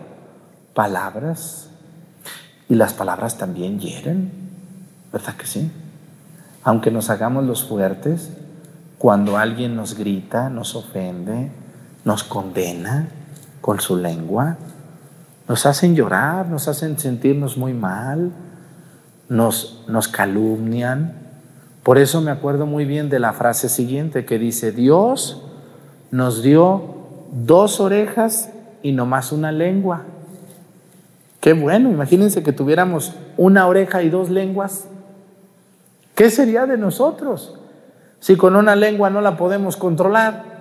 Palabras. 0.73 1.69
Y 2.69 2.75
las 2.75 2.93
palabras 2.93 3.37
también 3.37 3.79
hieren, 3.79 4.31
¿verdad 5.11 5.35
que 5.35 5.45
sí? 5.45 5.71
Aunque 6.63 6.91
nos 6.91 7.09
hagamos 7.09 7.43
los 7.43 7.67
fuertes, 7.67 8.31
cuando 8.97 9.37
alguien 9.37 9.75
nos 9.75 9.97
grita, 9.97 10.49
nos 10.49 10.75
ofende, 10.75 11.51
nos 12.05 12.23
condena 12.23 13.09
con 13.59 13.81
su 13.81 13.97
lengua, 13.97 14.57
nos 15.47 15.65
hacen 15.65 15.95
llorar, 15.95 16.47
nos 16.47 16.67
hacen 16.67 16.97
sentirnos 16.97 17.57
muy 17.57 17.73
mal, 17.73 18.31
nos, 19.29 19.83
nos 19.87 20.07
calumnian. 20.07 21.13
Por 21.83 21.97
eso 21.97 22.21
me 22.21 22.31
acuerdo 22.31 22.65
muy 22.65 22.85
bien 22.85 23.09
de 23.09 23.19
la 23.19 23.33
frase 23.33 23.67
siguiente 23.69 24.25
que 24.25 24.39
dice, 24.39 24.71
Dios 24.71 25.43
nos 26.11 26.41
dio 26.43 26.95
dos 27.31 27.79
orejas 27.79 28.49
y 28.81 28.91
no 28.91 29.05
más 29.05 29.31
una 29.31 29.51
lengua. 29.51 30.03
Qué 31.41 31.53
bueno, 31.53 31.89
imagínense 31.91 32.41
que 32.41 32.53
tuviéramos 32.53 33.13
una 33.35 33.67
oreja 33.67 34.01
y 34.01 34.09
dos 34.09 34.29
lenguas. 34.29 34.85
¿Qué 36.15 36.29
sería 36.29 36.65
de 36.65 36.77
nosotros 36.77 37.59
si 38.19 38.37
con 38.37 38.55
una 38.55 38.75
lengua 38.77 39.09
no 39.09 39.19
la 39.19 39.35
podemos 39.35 39.75
controlar? 39.75 40.53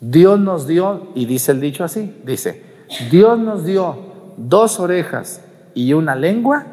Dios 0.00 0.38
nos 0.38 0.66
dio, 0.66 1.08
y 1.14 1.24
dice 1.24 1.52
el 1.52 1.60
dicho 1.60 1.82
así, 1.82 2.20
dice, 2.24 2.65
Dios 3.10 3.38
nos 3.38 3.64
dio 3.64 3.96
dos 4.36 4.80
orejas 4.80 5.40
y 5.74 5.92
una 5.92 6.14
lengua 6.14 6.64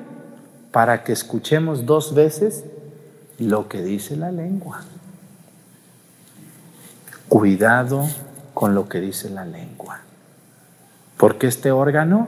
para 0.72 1.04
que 1.04 1.14
escuchemos 1.14 1.86
dos 1.86 2.14
veces 2.14 2.66
lo 3.40 3.68
que 3.68 3.82
dice 3.82 4.16
la 4.16 4.32
lengua. 4.32 4.82
Cuidado 7.30 8.08
con 8.54 8.76
lo 8.76 8.88
que 8.88 9.02
dice 9.02 9.30
la 9.30 9.46
lengua, 9.46 10.02
porque 11.18 11.48
este 11.48 11.72
órgano 11.72 12.28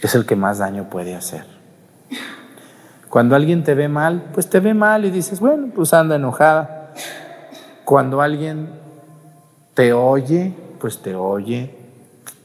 es 0.00 0.14
el 0.14 0.24
que 0.24 0.36
más 0.36 0.58
daño 0.58 0.88
puede 0.88 1.14
hacer. 1.14 1.44
Cuando 3.08 3.34
alguien 3.34 3.64
te 3.64 3.74
ve 3.74 3.88
mal, 3.88 4.30
pues 4.32 4.48
te 4.48 4.60
ve 4.60 4.72
mal 4.72 5.04
y 5.04 5.10
dices, 5.10 5.40
bueno, 5.40 5.72
pues 5.74 5.92
anda 5.92 6.14
enojada. 6.14 6.92
Cuando 7.84 8.20
alguien 8.20 8.70
te 9.80 9.94
oye, 9.94 10.52
pues 10.78 10.98
te 11.00 11.14
oye 11.14 11.74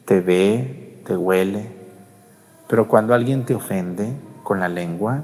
te 0.06 0.22
ve, 0.22 1.02
te 1.06 1.18
huele, 1.18 1.68
pero 2.70 2.88
cuando 2.88 3.14
alguien 3.14 3.44
te 3.44 3.54
ofende 3.54 4.14
con 4.44 4.62
la 4.62 4.70
lengua, 4.70 5.24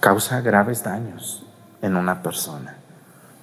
causa 0.00 0.40
graves 0.40 0.82
daños 0.82 1.44
en 1.82 1.94
una 1.94 2.24
persona. 2.24 2.78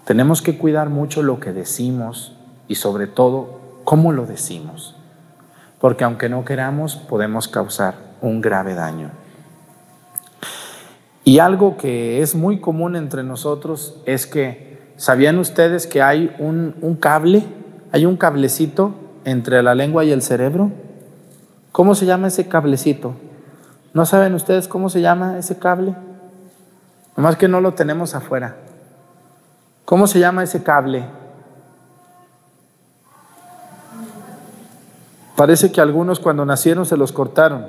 Tenemos 0.04 0.42
que 0.42 0.58
cuidar 0.58 0.90
mucho 0.90 1.24
lo 1.24 1.40
que 1.40 1.54
decimos 1.54 2.36
y 2.68 2.76
sobre 2.76 3.08
todo 3.08 3.62
cómo 3.86 4.12
lo 4.12 4.26
decimos, 4.26 4.98
porque 5.80 6.04
aunque 6.04 6.28
no 6.28 6.44
queramos, 6.44 6.98
podemos 6.98 7.48
causar 7.48 7.96
un 8.20 8.42
grave 8.42 8.76
daño. 8.76 9.12
Y 11.24 11.40
algo 11.40 11.78
que 11.78 12.22
es 12.22 12.36
muy 12.36 12.60
común 12.60 12.98
entre 12.98 13.24
nosotros 13.24 14.02
es 14.06 14.28
que, 14.28 14.75
¿sabían 14.98 15.38
ustedes 15.40 15.88
que 15.88 16.02
hay 16.02 16.36
un, 16.40 16.98
cable, 17.00 17.44
hay 17.92 18.06
un 18.06 18.18
cablecito 18.18 18.94
entre 19.24 19.62
la 19.64 19.76
lengua 19.76 20.04
y 20.04 20.12
el 20.12 20.22
cerebro? 20.22 20.72
¿Cómo 21.72 21.96
se 21.96 22.06
llama 22.06 22.28
ese 22.28 22.48
cablecito? 22.48 23.16
¿No 23.94 24.06
saben 24.06 24.34
ustedes 24.34 24.68
cómo 24.68 24.90
se 24.90 25.02
llama 25.02 25.38
ese 25.38 25.58
cable? 25.58 25.96
Nomás 27.16 27.38
que 27.38 27.48
no 27.48 27.62
lo 27.62 27.74
tenemos 27.74 28.16
afuera. 28.16 28.56
¿Cómo 29.86 30.08
se 30.08 30.20
llama 30.20 30.44
ese 30.44 30.64
cable? 30.64 31.06
Parece 35.36 35.72
que 35.72 35.82
algunos 35.82 36.20
cuando 36.20 36.46
nacieron 36.46 36.86
se 36.86 36.98
los 36.98 37.12
cortaron. 37.12 37.68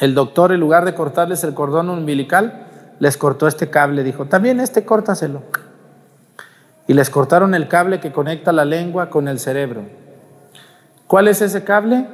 El 0.00 0.14
doctor, 0.14 0.52
en 0.52 0.60
lugar 0.60 0.84
de 0.84 0.94
cortarles 0.94 1.44
el 1.44 1.54
cordón 1.54 1.90
umbilical, 1.90 2.66
les 2.98 3.16
cortó 3.16 3.46
este 3.46 3.68
cable. 3.68 4.02
Dijo, 4.02 4.24
también 4.24 4.58
este 4.58 4.84
córtaselo. 4.84 5.42
Y 6.86 6.94
les 6.94 7.10
cortaron 7.10 7.54
el 7.54 7.68
cable 7.68 8.00
que 8.00 8.12
conecta 8.12 8.52
la 8.52 8.64
lengua 8.64 9.08
con 9.10 9.28
el 9.28 9.38
cerebro. 9.38 9.82
¿Cuál 11.06 11.28
es 11.28 11.42
ese 11.42 11.62
cable? 11.62 12.06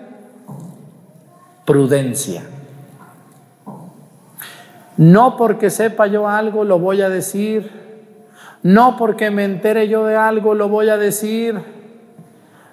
Prudencia. 1.65 2.43
No 4.97 5.37
porque 5.37 5.71
sepa 5.71 6.09
yo 6.09 6.29
algo 6.29 6.65
lo 6.65 6.79
voy 6.79 7.03
a 7.03 7.09
decir. 7.09 7.71
No 8.63 8.97
porque 8.97 9.31
me 9.31 9.45
entere 9.45 9.89
yo 9.89 10.05
de 10.05 10.17
algo 10.17 10.55
lo 10.55 10.69
voy 10.69 10.89
a 10.89 10.97
decir. 10.97 11.63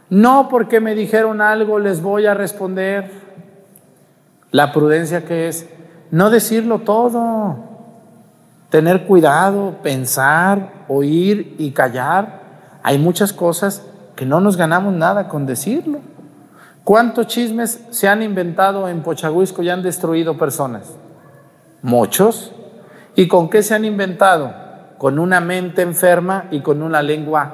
No 0.10 0.49
porque 0.49 0.79
me 0.79 0.95
dijeron 0.95 1.41
algo 1.41 1.79
les 1.79 2.01
voy 2.01 2.25
a 2.25 2.34
responder. 2.34 3.12
La 4.51 4.71
prudencia 4.71 5.25
que 5.25 5.47
es 5.47 5.69
no 6.10 6.29
decirlo 6.29 6.79
todo. 6.79 7.74
Tener 8.75 9.05
cuidado, 9.05 9.77
pensar, 9.81 10.83
oír 10.89 11.55
y 11.57 11.71
callar. 11.71 12.41
Hay 12.83 12.97
muchas 12.99 13.31
cosas 13.31 13.81
que 14.17 14.25
no 14.25 14.41
nos 14.41 14.57
ganamos 14.57 14.93
nada 14.93 15.29
con 15.29 15.45
decirlo. 15.45 15.99
¿Cuántos 16.83 17.27
chismes 17.27 17.79
se 17.91 18.09
han 18.09 18.21
inventado 18.21 18.89
en 18.89 19.01
Pochahuisco 19.01 19.63
y 19.63 19.69
han 19.69 19.81
destruido 19.81 20.38
personas? 20.38 20.91
Muchos. 21.83 22.51
¿Y 23.15 23.29
con 23.29 23.49
qué 23.49 23.63
se 23.63 23.75
han 23.75 23.85
inventado? 23.85 24.53
Con 24.97 25.19
una 25.19 25.39
mente 25.39 25.81
enferma 25.81 26.47
y 26.51 26.59
con 26.59 26.83
una 26.83 27.01
lengua 27.01 27.53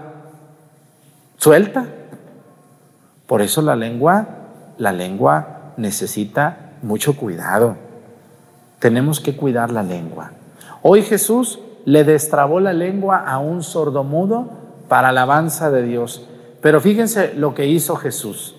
suelta. 1.37 1.85
Por 3.27 3.43
eso 3.43 3.61
la 3.61 3.75
lengua, 3.75 4.25
la 4.79 4.91
lengua 4.91 5.73
necesita 5.77 6.71
mucho 6.81 7.15
cuidado. 7.15 7.75
Tenemos 8.79 9.19
que 9.19 9.37
cuidar 9.37 9.69
la 9.69 9.83
lengua. 9.83 10.31
Hoy 10.83 11.03
Jesús 11.03 11.59
le 11.85 12.03
destrabó 12.03 12.59
la 12.59 12.73
lengua 12.73 13.17
a 13.17 13.39
un 13.39 13.63
sordomudo 13.63 14.49
para 14.87 15.09
alabanza 15.09 15.71
de 15.71 15.83
Dios. 15.83 16.27
Pero 16.61 16.81
fíjense 16.81 17.33
lo 17.35 17.53
que 17.53 17.67
hizo 17.67 17.95
Jesús. 17.95 18.55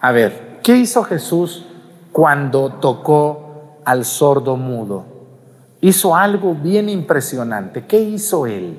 A 0.00 0.12
ver, 0.12 0.58
¿qué 0.62 0.76
hizo 0.76 1.02
Jesús 1.04 1.66
cuando 2.12 2.72
tocó 2.74 3.78
al 3.84 4.04
sordo 4.04 4.56
mudo? 4.56 5.04
Hizo 5.80 6.14
algo 6.16 6.54
bien 6.54 6.88
impresionante. 6.88 7.84
¿Qué 7.86 8.00
hizo 8.00 8.46
él? 8.46 8.78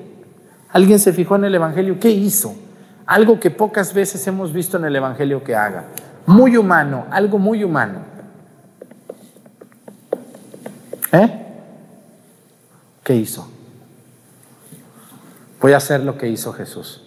¿Alguien 0.71 0.99
se 0.99 1.13
fijó 1.13 1.35
en 1.35 1.45
el 1.45 1.55
Evangelio? 1.55 1.99
¿Qué 1.99 2.09
hizo? 2.09 2.53
Algo 3.05 3.39
que 3.39 3.49
pocas 3.49 3.93
veces 3.93 4.25
hemos 4.27 4.53
visto 4.53 4.77
en 4.77 4.85
el 4.85 4.95
Evangelio 4.95 5.43
que 5.43 5.55
haga. 5.55 5.85
Muy 6.25 6.57
humano, 6.57 7.05
algo 7.09 7.39
muy 7.39 7.63
humano. 7.63 7.99
¿Eh? 11.11 11.48
¿Qué 13.09 13.15
hizo? 13.15 13.49
Voy 15.59 15.73
a 15.73 15.77
hacer 15.77 16.01
lo 16.01 16.15
que 16.15 16.27
hizo 16.27 16.53
Jesús. 16.53 17.01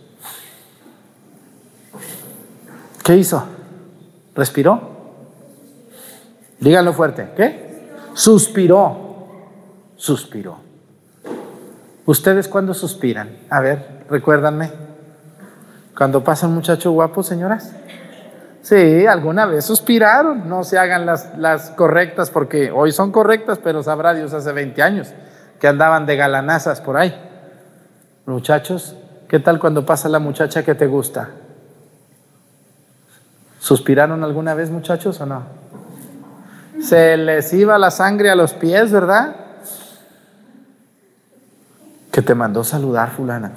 ¿Qué 3.05 3.15
hizo? 3.15 3.45
¿Respiró? 4.35 4.81
Díganlo 6.59 6.93
fuerte. 6.93 7.31
¿Qué? 7.37 7.93
Suspiró. 8.15 9.37
Suspiró. 9.95 10.59
¿Ustedes 12.05 12.49
cuándo 12.49 12.75
suspiran? 12.75 13.39
A 13.49 13.61
ver, 13.61 14.05
recuérdanme. 14.11 14.73
Cuando 15.97 16.25
pasa 16.25 16.49
un 16.49 16.55
muchacho 16.55 16.91
guapo, 16.91 17.23
señoras. 17.23 17.77
Sí, 18.61 19.07
alguna 19.07 19.47
vez 19.47 19.65
suspiraron. 19.65 20.49
No 20.49 20.65
se 20.65 20.79
hagan 20.79 21.07
las, 21.07 21.39
las 21.39 21.71
correctas 21.71 22.29
porque 22.33 22.73
hoy 22.73 22.91
son 22.91 23.13
correctas, 23.13 23.61
pero 23.63 23.85
sabrá 23.85 24.15
Dios 24.15 24.33
hace 24.33 24.51
20 24.51 24.83
años 24.83 25.15
que 25.63 25.69
andaban 25.69 26.07
de 26.07 26.17
galanazas 26.17 26.81
por 26.81 26.97
ahí. 26.97 27.15
Muchachos, 28.27 28.97
¿qué 29.29 29.39
tal 29.39 29.61
cuando 29.61 29.87
pasa 29.87 30.09
la 30.09 30.19
muchacha 30.19 30.65
que 30.65 30.75
te 30.75 30.89
gusta? 30.89 31.29
¿Suspiraron 33.61 34.25
alguna 34.25 34.55
vez, 34.55 34.71
muchachos, 34.71 35.21
o 35.21 35.27
no? 35.27 35.45
Se 36.81 37.17
les 37.17 37.53
iba 37.53 37.79
la 37.79 37.93
sangre 37.93 38.29
a 38.29 38.35
los 38.35 38.55
pies, 38.55 38.91
¿verdad? 38.91 39.37
Que 42.11 42.23
te 42.23 42.35
mandó 42.35 42.65
saludar, 42.65 43.11
fulana. 43.11 43.53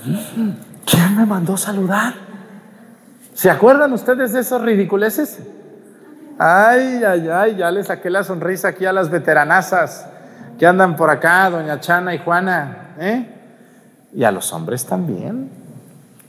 ¿Quién 0.86 1.18
me 1.18 1.26
mandó 1.26 1.58
saludar? 1.58 2.14
¿Se 3.34 3.50
acuerdan 3.50 3.94
ustedes 3.94 4.32
de 4.32 4.42
esos 4.42 4.62
ridiculeces? 4.62 5.40
Ay, 6.38 7.04
ay, 7.04 7.30
ay, 7.30 7.56
ya 7.56 7.72
le 7.72 7.84
saqué 7.84 8.12
la 8.12 8.24
sonrisa 8.24 8.68
aquí 8.68 8.86
a 8.86 8.94
las 8.94 9.10
veteranazas 9.10 10.10
que 10.58 10.66
andan 10.66 10.96
por 10.96 11.10
acá, 11.10 11.50
doña 11.50 11.80
Chana 11.80 12.14
y 12.14 12.20
Juana, 12.20 12.96
¿eh? 13.00 13.30
Y 14.14 14.24
a 14.24 14.32
los 14.32 14.54
hombres 14.54 14.86
también. 14.86 15.50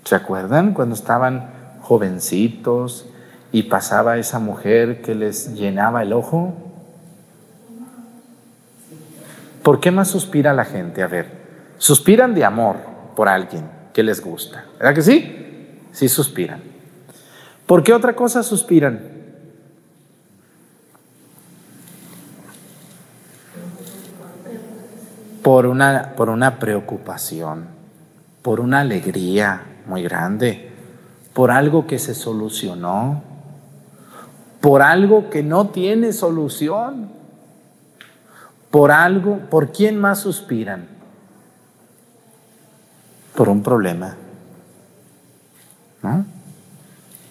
¿Se 0.04 0.14
acuerdan 0.14 0.72
cuando 0.74 0.94
estaban 0.94 1.50
jovencitos, 1.82 3.06
y 3.52 3.64
pasaba 3.64 4.18
esa 4.18 4.38
mujer 4.38 5.00
que 5.00 5.14
les 5.14 5.54
llenaba 5.54 6.02
el 6.02 6.12
ojo? 6.12 6.54
¿Por 9.62 9.80
qué 9.80 9.90
más 9.90 10.08
suspira 10.08 10.52
la 10.52 10.64
gente? 10.64 11.02
A 11.02 11.06
ver, 11.06 11.26
suspiran 11.78 12.34
de 12.34 12.44
amor 12.44 12.76
por 13.14 13.28
alguien 13.28 13.68
que 13.92 14.02
les 14.02 14.22
gusta. 14.22 14.64
¿Verdad 14.78 14.94
que 14.94 15.02
sí? 15.02 15.78
Sí 15.92 16.08
suspiran. 16.08 16.60
¿Por 17.64 17.82
qué 17.82 17.92
otra 17.92 18.14
cosa 18.14 18.42
suspiran? 18.42 19.00
Por 25.46 25.64
una, 25.66 26.14
por 26.16 26.28
una 26.28 26.58
preocupación, 26.58 27.66
por 28.42 28.58
una 28.58 28.80
alegría 28.80 29.62
muy 29.86 30.02
grande, 30.02 30.72
por 31.32 31.52
algo 31.52 31.86
que 31.86 32.00
se 32.00 32.16
solucionó, 32.16 33.22
por 34.60 34.82
algo 34.82 35.30
que 35.30 35.44
no 35.44 35.68
tiene 35.68 36.12
solución, 36.12 37.12
por 38.72 38.90
algo, 38.90 39.38
¿por 39.48 39.70
quién 39.70 40.00
más 40.00 40.18
suspiran? 40.18 40.88
Por 43.36 43.48
un 43.48 43.62
problema. 43.62 44.16
¿No? 46.02 46.26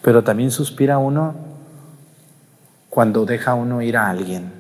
Pero 0.01 0.23
también 0.23 0.51
suspira 0.51 0.99
uno 0.99 1.35
cuando 2.89 3.25
deja 3.25 3.55
uno 3.55 3.81
ir 3.81 3.97
a 3.97 4.09
alguien. 4.09 4.54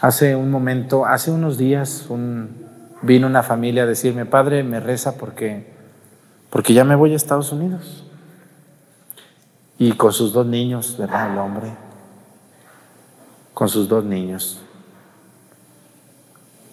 Hace 0.00 0.36
un 0.36 0.50
momento, 0.50 1.06
hace 1.06 1.32
unos 1.32 1.58
días, 1.58 2.06
vino 3.02 3.26
una 3.26 3.42
familia 3.42 3.82
a 3.82 3.86
decirme, 3.86 4.26
padre, 4.26 4.62
me 4.62 4.78
reza 4.78 5.16
porque, 5.16 5.72
porque 6.50 6.72
ya 6.72 6.84
me 6.84 6.94
voy 6.94 7.14
a 7.14 7.16
Estados 7.16 7.50
Unidos. 7.50 8.04
Y 9.76 9.92
con 9.92 10.12
sus 10.12 10.32
dos 10.32 10.46
niños, 10.46 10.96
¿verdad? 10.96 11.32
El 11.32 11.38
hombre. 11.38 11.72
Con 13.54 13.68
sus 13.68 13.88
dos 13.88 14.04
niños. 14.04 14.60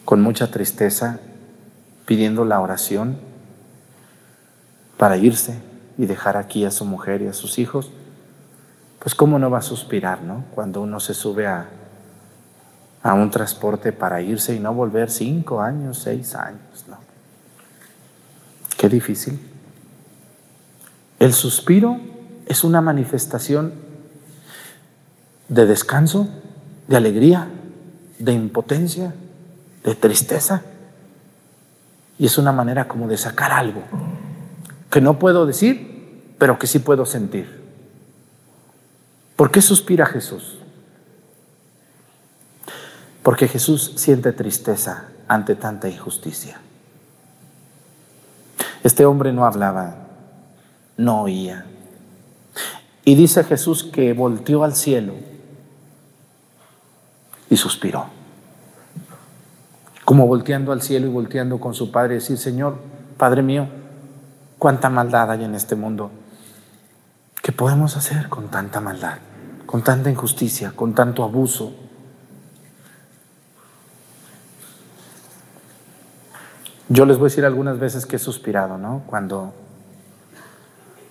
Con 0.05 0.21
mucha 0.21 0.51
tristeza, 0.51 1.19
pidiendo 2.05 2.45
la 2.45 2.59
oración 2.59 3.17
para 4.97 5.17
irse 5.17 5.59
y 5.97 6.05
dejar 6.05 6.37
aquí 6.37 6.63
a 6.63 6.69
su 6.69 6.85
mujer 6.85 7.23
y 7.23 7.27
a 7.27 7.33
sus 7.33 7.57
hijos. 7.57 7.89
Pues 8.99 9.15
cómo 9.15 9.39
no 9.39 9.49
va 9.49 9.59
a 9.59 9.63
suspirar, 9.63 10.21
¿no? 10.21 10.45
Cuando 10.53 10.81
uno 10.81 10.99
se 10.99 11.15
sube 11.15 11.47
a, 11.47 11.69
a 13.05 13.13
un 13.13 13.29
transporte 13.29 13.93
para 13.93 14.19
irse 14.19 14.55
y 14.55 14.59
no 14.59 14.73
volver 14.73 15.11
cinco 15.11 15.61
años, 15.61 15.99
seis 15.99 16.33
años, 16.33 16.85
¿no? 16.89 16.97
Qué 18.75 18.89
difícil. 18.89 19.39
El 21.19 21.31
suspiro 21.31 21.99
es 22.47 22.63
una 22.63 22.81
manifestación 22.81 23.75
de 25.49 25.67
descanso, 25.67 26.27
de 26.87 26.97
alegría, 26.97 27.47
de 28.17 28.33
impotencia, 28.33 29.13
de 29.83 29.93
tristeza. 29.93 30.63
Y 32.17 32.25
es 32.25 32.39
una 32.39 32.51
manera 32.51 32.87
como 32.87 33.07
de 33.07 33.17
sacar 33.17 33.51
algo 33.51 33.83
que 34.89 34.99
no 34.99 35.19
puedo 35.19 35.45
decir, 35.45 36.33
pero 36.39 36.57
que 36.57 36.65
sí 36.65 36.79
puedo 36.79 37.05
sentir. 37.05 37.61
¿Por 39.35 39.51
qué 39.51 39.61
suspira 39.61 40.07
Jesús? 40.07 40.57
Porque 43.25 43.47
Jesús 43.47 43.93
siente 43.95 44.33
tristeza 44.33 45.05
ante 45.27 45.55
tanta 45.55 45.89
injusticia. 45.89 46.59
Este 48.83 49.03
hombre 49.03 49.33
no 49.33 49.47
hablaba, 49.47 49.95
no 50.95 51.23
oía. 51.23 51.65
Y 53.03 53.15
dice 53.15 53.43
Jesús 53.43 53.83
que 53.83 54.13
volteó 54.13 54.63
al 54.63 54.75
cielo 54.75 55.15
y 57.49 57.57
suspiró. 57.57 58.05
Como 60.03 60.27
volteando 60.27 60.71
al 60.71 60.83
cielo 60.83 61.07
y 61.07 61.09
volteando 61.09 61.59
con 61.59 61.73
su 61.73 61.89
Padre, 61.89 62.13
decir, 62.13 62.37
Señor, 62.37 62.77
Padre 63.17 63.41
mío, 63.41 63.67
cuánta 64.59 64.91
maldad 64.91 65.31
hay 65.31 65.45
en 65.45 65.55
este 65.55 65.75
mundo. 65.75 66.11
¿Qué 67.41 67.51
podemos 67.51 67.97
hacer 67.97 68.29
con 68.29 68.49
tanta 68.49 68.81
maldad, 68.81 69.17
con 69.65 69.81
tanta 69.81 70.11
injusticia, 70.11 70.73
con 70.75 70.93
tanto 70.93 71.23
abuso? 71.23 71.84
Yo 76.87 77.05
les 77.05 77.17
voy 77.17 77.25
a 77.25 77.29
decir 77.29 77.45
algunas 77.45 77.79
veces 77.79 78.05
que 78.05 78.17
he 78.17 78.19
suspirado, 78.19 78.77
¿no? 78.77 79.01
Cuando, 79.07 79.53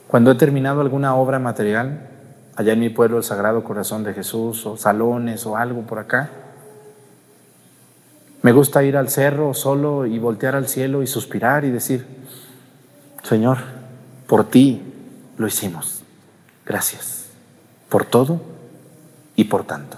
cuando 0.06 0.30
he 0.30 0.34
terminado 0.36 0.80
alguna 0.80 1.16
obra 1.16 1.40
material, 1.40 2.08
allá 2.54 2.74
en 2.74 2.78
mi 2.78 2.90
pueblo, 2.90 3.18
el 3.18 3.24
Sagrado 3.24 3.64
Corazón 3.64 4.04
de 4.04 4.14
Jesús, 4.14 4.66
o 4.66 4.76
salones, 4.76 5.44
o 5.46 5.56
algo 5.56 5.82
por 5.82 5.98
acá, 5.98 6.30
me 8.42 8.52
gusta 8.52 8.84
ir 8.84 8.96
al 8.96 9.08
cerro 9.08 9.52
solo 9.52 10.06
y 10.06 10.18
voltear 10.20 10.54
al 10.54 10.68
cielo 10.68 11.02
y 11.02 11.08
suspirar 11.08 11.64
y 11.64 11.70
decir, 11.70 12.06
Señor, 13.24 13.58
por 14.28 14.44
ti 14.44 14.80
lo 15.38 15.48
hicimos. 15.48 16.04
Gracias 16.64 17.30
por 17.88 18.04
todo 18.04 18.40
y 19.34 19.44
por 19.44 19.64
tanto. 19.64 19.96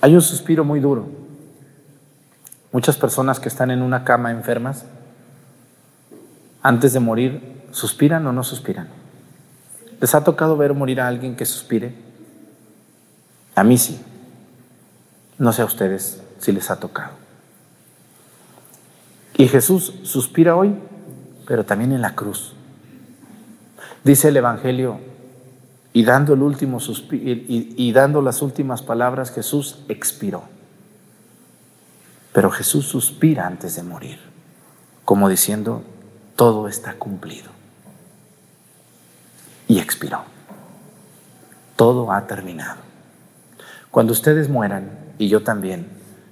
Hay 0.00 0.14
un 0.14 0.22
suspiro 0.22 0.64
muy 0.64 0.80
duro 0.80 1.19
Muchas 2.72 2.96
personas 2.96 3.40
que 3.40 3.48
están 3.48 3.70
en 3.70 3.82
una 3.82 4.04
cama 4.04 4.30
enfermas, 4.30 4.84
antes 6.62 6.92
de 6.92 7.00
morir, 7.00 7.62
¿suspiran 7.72 8.26
o 8.26 8.32
no 8.32 8.44
suspiran? 8.44 8.88
¿Les 10.00 10.14
ha 10.14 10.24
tocado 10.24 10.56
ver 10.56 10.72
morir 10.74 11.00
a 11.00 11.08
alguien 11.08 11.36
que 11.36 11.46
suspire? 11.46 11.94
A 13.54 13.64
mí 13.64 13.76
sí. 13.76 14.00
No 15.38 15.52
sé 15.52 15.62
a 15.62 15.64
ustedes 15.64 16.22
si 16.38 16.52
les 16.52 16.70
ha 16.70 16.76
tocado. 16.76 17.12
Y 19.36 19.48
Jesús 19.48 19.94
suspira 20.02 20.54
hoy, 20.54 20.74
pero 21.46 21.64
también 21.64 21.92
en 21.92 22.02
la 22.02 22.14
cruz. 22.14 22.54
Dice 24.04 24.28
el 24.28 24.36
Evangelio, 24.36 25.00
y 25.92 26.04
dando 26.04 26.34
el 26.34 26.42
último 26.42 26.78
y, 27.10 27.74
y 27.76 27.92
dando 27.92 28.22
las 28.22 28.42
últimas 28.42 28.82
palabras, 28.82 29.32
Jesús 29.32 29.80
expiró. 29.88 30.44
Pero 32.32 32.50
Jesús 32.50 32.86
suspira 32.86 33.46
antes 33.46 33.76
de 33.76 33.82
morir, 33.82 34.20
como 35.04 35.28
diciendo, 35.28 35.82
todo 36.36 36.68
está 36.68 36.94
cumplido. 36.94 37.50
Y 39.66 39.78
expiró. 39.78 40.22
Todo 41.76 42.12
ha 42.12 42.26
terminado. 42.26 42.78
Cuando 43.90 44.12
ustedes 44.12 44.48
mueran, 44.48 44.90
y 45.18 45.28
yo 45.28 45.42
también, 45.42 45.88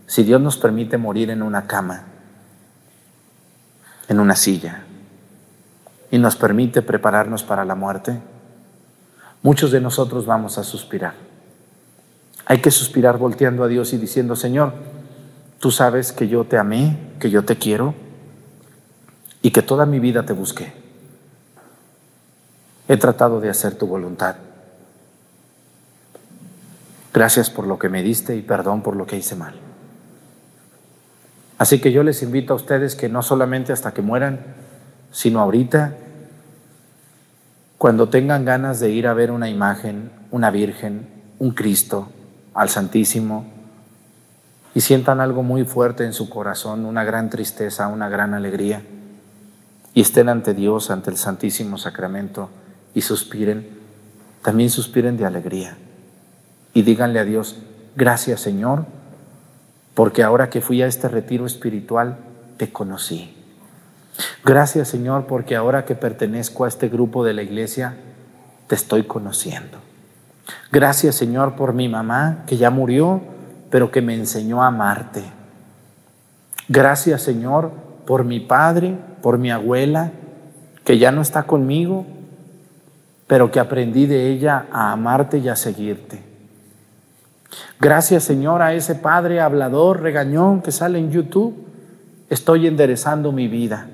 si 0.06 0.22
Dios 0.22 0.40
nos 0.40 0.56
permite 0.56 0.96
morir 0.96 1.30
en 1.30 1.42
una 1.42 1.66
cama, 1.66 2.04
en 4.08 4.20
una 4.20 4.36
silla, 4.36 4.84
y 6.10 6.18
nos 6.18 6.36
permite 6.36 6.82
prepararnos 6.82 7.42
para 7.42 7.64
la 7.64 7.74
muerte, 7.74 8.18
muchos 9.42 9.70
de 9.72 9.80
nosotros 9.80 10.24
vamos 10.24 10.58
a 10.58 10.64
suspirar. 10.64 11.14
Hay 12.46 12.62
que 12.62 12.70
suspirar 12.70 13.18
volteando 13.18 13.64
a 13.64 13.68
Dios 13.68 13.92
y 13.92 13.98
diciendo, 13.98 14.36
Señor, 14.36 14.72
Tú 15.60 15.70
sabes 15.70 16.12
que 16.12 16.28
yo 16.28 16.44
te 16.44 16.56
amé, 16.56 16.96
que 17.18 17.30
yo 17.30 17.44
te 17.44 17.56
quiero 17.56 17.94
y 19.42 19.50
que 19.50 19.62
toda 19.62 19.86
mi 19.86 19.98
vida 19.98 20.24
te 20.24 20.32
busqué. 20.32 20.72
He 22.86 22.96
tratado 22.96 23.40
de 23.40 23.50
hacer 23.50 23.74
tu 23.74 23.86
voluntad. 23.86 24.36
Gracias 27.12 27.50
por 27.50 27.66
lo 27.66 27.78
que 27.78 27.88
me 27.88 28.02
diste 28.02 28.36
y 28.36 28.42
perdón 28.42 28.82
por 28.82 28.94
lo 28.94 29.06
que 29.06 29.16
hice 29.16 29.34
mal. 29.34 29.54
Así 31.58 31.80
que 31.80 31.90
yo 31.90 32.04
les 32.04 32.22
invito 32.22 32.52
a 32.52 32.56
ustedes 32.56 32.94
que 32.94 33.08
no 33.08 33.22
solamente 33.22 33.72
hasta 33.72 33.92
que 33.92 34.00
mueran, 34.00 34.38
sino 35.10 35.40
ahorita, 35.40 35.96
cuando 37.78 38.08
tengan 38.08 38.44
ganas 38.44 38.78
de 38.78 38.90
ir 38.90 39.08
a 39.08 39.14
ver 39.14 39.32
una 39.32 39.48
imagen, 39.48 40.10
una 40.30 40.50
virgen, 40.52 41.08
un 41.40 41.50
Cristo, 41.50 42.08
al 42.54 42.68
Santísimo, 42.68 43.57
y 44.78 44.80
sientan 44.80 45.20
algo 45.20 45.42
muy 45.42 45.64
fuerte 45.64 46.04
en 46.04 46.12
su 46.12 46.30
corazón, 46.30 46.86
una 46.86 47.02
gran 47.02 47.30
tristeza, 47.30 47.88
una 47.88 48.08
gran 48.08 48.32
alegría, 48.32 48.80
y 49.92 50.02
estén 50.02 50.28
ante 50.28 50.54
Dios, 50.54 50.92
ante 50.92 51.10
el 51.10 51.16
Santísimo 51.16 51.78
Sacramento, 51.78 52.48
y 52.94 53.00
suspiren, 53.00 53.68
también 54.40 54.70
suspiren 54.70 55.16
de 55.16 55.26
alegría. 55.26 55.76
Y 56.74 56.82
díganle 56.82 57.18
a 57.18 57.24
Dios, 57.24 57.56
gracias 57.96 58.40
Señor, 58.40 58.84
porque 59.94 60.22
ahora 60.22 60.48
que 60.48 60.60
fui 60.60 60.80
a 60.80 60.86
este 60.86 61.08
retiro 61.08 61.44
espiritual, 61.44 62.18
te 62.56 62.70
conocí. 62.70 63.34
Gracias 64.44 64.86
Señor, 64.86 65.26
porque 65.26 65.56
ahora 65.56 65.86
que 65.86 65.96
pertenezco 65.96 66.66
a 66.66 66.68
este 66.68 66.88
grupo 66.88 67.24
de 67.24 67.34
la 67.34 67.42
iglesia, 67.42 67.96
te 68.68 68.76
estoy 68.76 69.02
conociendo. 69.02 69.78
Gracias 70.70 71.16
Señor 71.16 71.56
por 71.56 71.72
mi 71.72 71.88
mamá, 71.88 72.44
que 72.46 72.56
ya 72.56 72.70
murió, 72.70 73.37
pero 73.70 73.90
que 73.90 74.02
me 74.02 74.14
enseñó 74.14 74.62
a 74.62 74.68
amarte. 74.68 75.22
Gracias 76.68 77.22
Señor 77.22 77.72
por 78.06 78.24
mi 78.24 78.40
padre, 78.40 78.96
por 79.22 79.38
mi 79.38 79.50
abuela, 79.50 80.12
que 80.84 80.98
ya 80.98 81.12
no 81.12 81.20
está 81.20 81.42
conmigo, 81.44 82.06
pero 83.26 83.50
que 83.50 83.60
aprendí 83.60 84.06
de 84.06 84.28
ella 84.28 84.66
a 84.72 84.92
amarte 84.92 85.38
y 85.38 85.48
a 85.48 85.56
seguirte. 85.56 86.22
Gracias 87.80 88.24
Señor 88.24 88.62
a 88.62 88.74
ese 88.74 88.94
padre 88.94 89.40
hablador, 89.40 90.00
regañón 90.00 90.62
que 90.62 90.72
sale 90.72 90.98
en 90.98 91.10
YouTube. 91.10 91.66
Estoy 92.30 92.66
enderezando 92.66 93.32
mi 93.32 93.48
vida. 93.48 93.88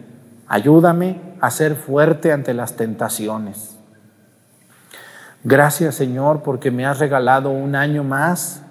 Ayúdame 0.48 1.20
a 1.40 1.50
ser 1.50 1.74
fuerte 1.74 2.32
ante 2.32 2.54
las 2.54 2.76
tentaciones. 2.76 3.76
Gracias 5.42 5.94
Señor 5.94 6.42
porque 6.42 6.70
me 6.70 6.86
has 6.86 6.98
regalado 6.98 7.50
un 7.50 7.76
año 7.76 8.02
más 8.02 8.63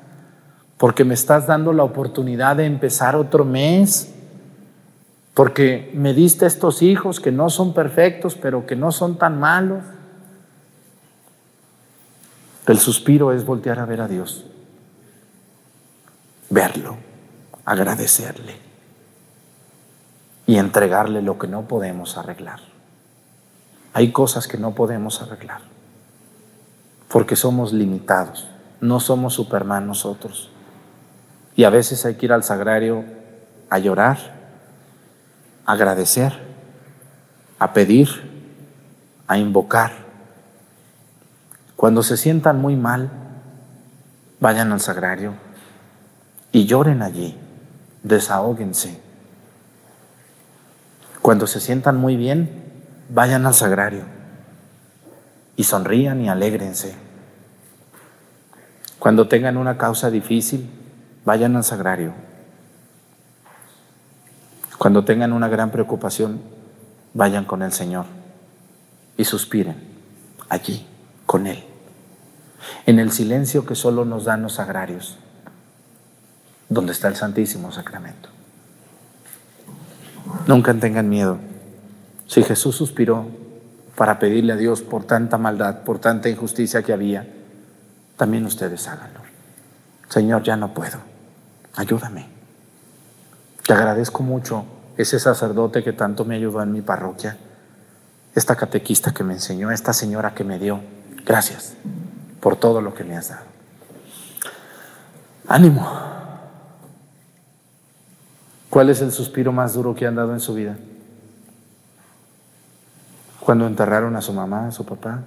porque 0.84 1.06
me 1.06 1.14
estás 1.14 1.48
dando 1.48 1.72
la 1.72 1.86
oportunidad 1.86 2.58
de 2.58 2.66
empezar 2.66 3.16
otro 3.16 3.46
mes, 3.46 4.14
porque 5.34 5.90
me 5.96 6.14
diste 6.14 6.46
estos 6.46 6.82
hijos 6.82 7.22
que 7.22 7.32
no 7.32 7.50
son 7.50 7.74
perfectos, 7.74 8.36
pero 8.36 8.66
que 8.66 8.76
no 8.76 8.92
son 8.92 9.18
tan 9.18 9.40
malos. 9.40 9.82
El 12.68 12.80
suspiro 12.80 13.32
es 13.32 13.46
voltear 13.46 13.80
a 13.80 13.86
ver 13.86 14.02
a 14.02 14.10
Dios, 14.10 14.46
verlo, 16.50 16.98
agradecerle 17.64 18.58
y 20.46 20.58
entregarle 20.58 21.22
lo 21.22 21.40
que 21.40 21.48
no 21.48 21.62
podemos 21.62 22.18
arreglar. 22.18 22.60
Hay 23.94 24.12
cosas 24.12 24.50
que 24.50 24.58
no 24.58 24.76
podemos 24.76 25.22
arreglar 25.22 25.62
porque 27.08 27.38
somos 27.38 27.72
limitados, 27.72 28.50
no 28.82 29.00
somos 29.00 29.34
Superman 29.36 29.88
nosotros. 29.88 30.50
Y 31.56 31.64
a 31.66 31.70
veces 31.70 32.06
hay 32.06 32.16
que 32.16 32.26
ir 32.26 32.34
al 32.34 32.44
sagrario 32.44 33.04
a 33.70 33.80
llorar, 33.80 34.18
a 35.66 35.72
agradecer, 35.74 36.34
a 37.60 37.74
pedir, 37.74 38.08
a 39.28 39.38
invocar. 39.38 39.92
Cuando 41.76 42.04
se 42.04 42.18
sientan 42.18 42.60
muy 42.60 42.76
mal, 42.76 43.10
vayan 44.40 44.72
al 44.72 44.80
sagrario 44.80 45.34
y 46.52 46.66
lloren 46.66 47.02
allí, 47.02 47.38
desahóguense. 48.04 49.00
Cuando 51.22 51.48
se 51.48 51.60
sientan 51.60 51.98
muy 51.98 52.18
bien, 52.18 52.50
vayan 53.10 53.46
al 53.46 53.54
sagrario 53.54 54.04
y 55.56 55.64
sonrían 55.64 56.22
y 56.22 56.30
alégrense. 56.30 56.96
Cuando 59.00 59.28
tengan 59.28 59.58
una 59.58 59.78
causa 59.78 60.10
difícil, 60.10 60.70
vayan 61.26 61.56
al 61.56 61.64
sagrario. 61.64 62.14
Cuando 64.78 65.06
tengan 65.06 65.32
una 65.34 65.48
gran 65.48 65.72
preocupación, 65.72 66.42
vayan 67.14 67.46
con 67.46 67.62
el 67.62 67.72
Señor. 67.72 68.06
y 69.16 69.26
suspiren 69.26 69.76
allí 70.50 70.88
con 71.28 71.46
Él, 71.46 71.64
en 72.88 72.98
el 72.98 73.12
silencio 73.12 73.64
que 73.64 73.76
solo 73.76 74.06
nos 74.06 74.26
dan 74.26 74.42
los 74.42 74.54
sagrarios, 74.54 75.18
donde 76.68 76.94
está 76.94 77.10
el 77.10 77.16
Santísimo 77.16 77.72
Sacramento. 77.72 78.30
Nunca 80.48 80.74
tengan 80.74 81.10
miedo. 81.10 81.38
Si 82.26 82.42
Jesús 82.42 82.76
suspiró 82.76 83.28
para 83.96 84.18
pedirle 84.18 84.54
a 84.54 84.58
Dios 84.58 84.82
por 84.82 85.04
tanta 85.04 85.38
maldad, 85.38 85.84
por 85.84 86.00
tanta 86.00 86.30
injusticia 86.30 86.82
que 86.82 86.94
había, 86.94 87.28
también 88.18 88.46
ustedes 88.48 88.88
háganlo. 88.88 89.20
Señor, 90.10 90.42
ya 90.42 90.58
no 90.58 90.74
puedo. 90.74 91.13
Ayúdame. 91.76 92.28
Te 93.66 93.74
agradezco 93.74 94.24
mucho 94.24 94.66
ese 94.98 95.20
sacerdote 95.20 95.84
que 95.84 95.94
tanto 95.94 96.26
me 96.26 96.36
ayudó 96.36 96.62
en 96.62 96.72
mi 96.72 96.82
parroquia, 96.82 97.38
esta 98.36 98.56
catequista 98.56 99.14
que 99.14 99.24
me 99.24 99.34
enseñó, 99.34 99.72
esta 99.72 99.94
señora 99.94 100.34
que 100.34 100.44
me 100.44 100.60
dio. 100.60 100.82
Gracias 101.26 101.76
por 102.40 102.58
todo 102.58 102.82
lo 102.82 102.94
que 102.94 103.04
me 103.04 103.16
has 103.16 103.30
dado. 103.30 103.46
Ánimo. 105.48 105.88
¿Cuál 108.70 108.90
es 108.90 109.02
el 109.02 109.12
suspiro 109.12 109.52
más 109.52 109.74
duro 109.74 109.96
que 109.96 110.06
han 110.06 110.16
dado 110.16 110.34
en 110.34 110.40
su 110.40 110.54
vida? 110.54 110.78
Cuando 113.40 113.68
enterraron 113.68 114.16
a 114.16 114.22
su 114.22 114.34
mamá, 114.34 114.68
a 114.68 114.72
su 114.72 114.86
papá, 114.86 115.22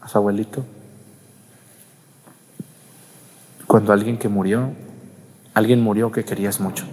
a 0.00 0.08
su 0.08 0.18
abuelito. 0.18 0.64
Cuando 3.66 3.92
alguien 3.92 4.18
que 4.18 4.28
murió, 4.28 4.70
alguien 5.60 5.80
murió 5.82 6.10
que 6.10 6.24
querías 6.24 6.58
mucho. 6.58 6.86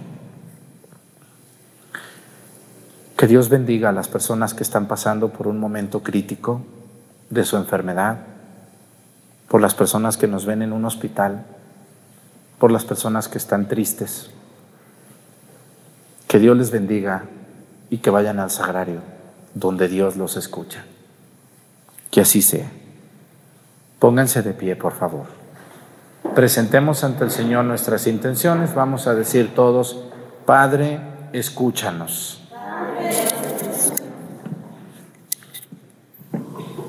Que 3.16 3.26
Dios 3.26 3.48
bendiga 3.48 3.88
a 3.88 3.92
las 3.92 4.08
personas 4.08 4.54
que 4.54 4.62
están 4.62 4.86
pasando 4.86 5.30
por 5.30 5.48
un 5.48 5.58
momento 5.58 6.02
crítico 6.02 6.60
de 7.30 7.44
su 7.44 7.56
enfermedad, 7.56 8.18
por 9.48 9.60
las 9.60 9.74
personas 9.74 10.16
que 10.16 10.28
nos 10.28 10.44
ven 10.44 10.62
en 10.62 10.72
un 10.72 10.84
hospital, 10.84 11.46
por 12.58 12.70
las 12.70 12.84
personas 12.84 13.28
que 13.28 13.38
están 13.38 13.68
tristes. 13.68 14.30
Que 16.28 16.38
Dios 16.38 16.56
les 16.56 16.70
bendiga 16.70 17.24
y 17.88 17.98
que 17.98 18.10
vayan 18.10 18.38
al 18.38 18.50
sagrario, 18.50 19.00
donde 19.54 19.88
Dios 19.88 20.16
los 20.16 20.36
escucha. 20.36 20.84
Que 22.10 22.20
así 22.20 22.42
sea. 22.42 22.70
Pónganse 23.98 24.42
de 24.42 24.52
pie, 24.52 24.76
por 24.76 24.92
favor. 24.92 25.37
Presentemos 26.34 27.04
ante 27.04 27.24
el 27.24 27.30
Señor 27.30 27.64
nuestras 27.64 28.06
intenciones. 28.06 28.74
Vamos 28.74 29.06
a 29.06 29.14
decir 29.14 29.54
todos, 29.54 30.04
Padre, 30.46 31.00
escúchanos. 31.32 32.42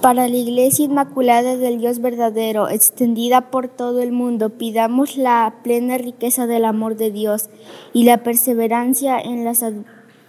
Para 0.02 0.30
la 0.30 0.36
Iglesia 0.36 0.86
Inmaculada 0.86 1.58
del 1.58 1.78
Dios 1.78 2.00
verdadero, 2.00 2.70
extendida 2.70 3.52
por 3.52 3.68
todo 3.68 4.02
el 4.02 4.14
mundo, 4.14 4.52
pidamos 4.52 5.18
la 5.18 5.56
plena 5.62 5.98
riqueza 5.98 6.48
del 6.48 6.64
amor 6.64 6.96
de 6.96 7.12
Dios 7.12 7.50
y 7.92 8.06
la 8.06 8.20
perseverancia 8.20 9.20
en 9.20 9.44
las 9.44 9.66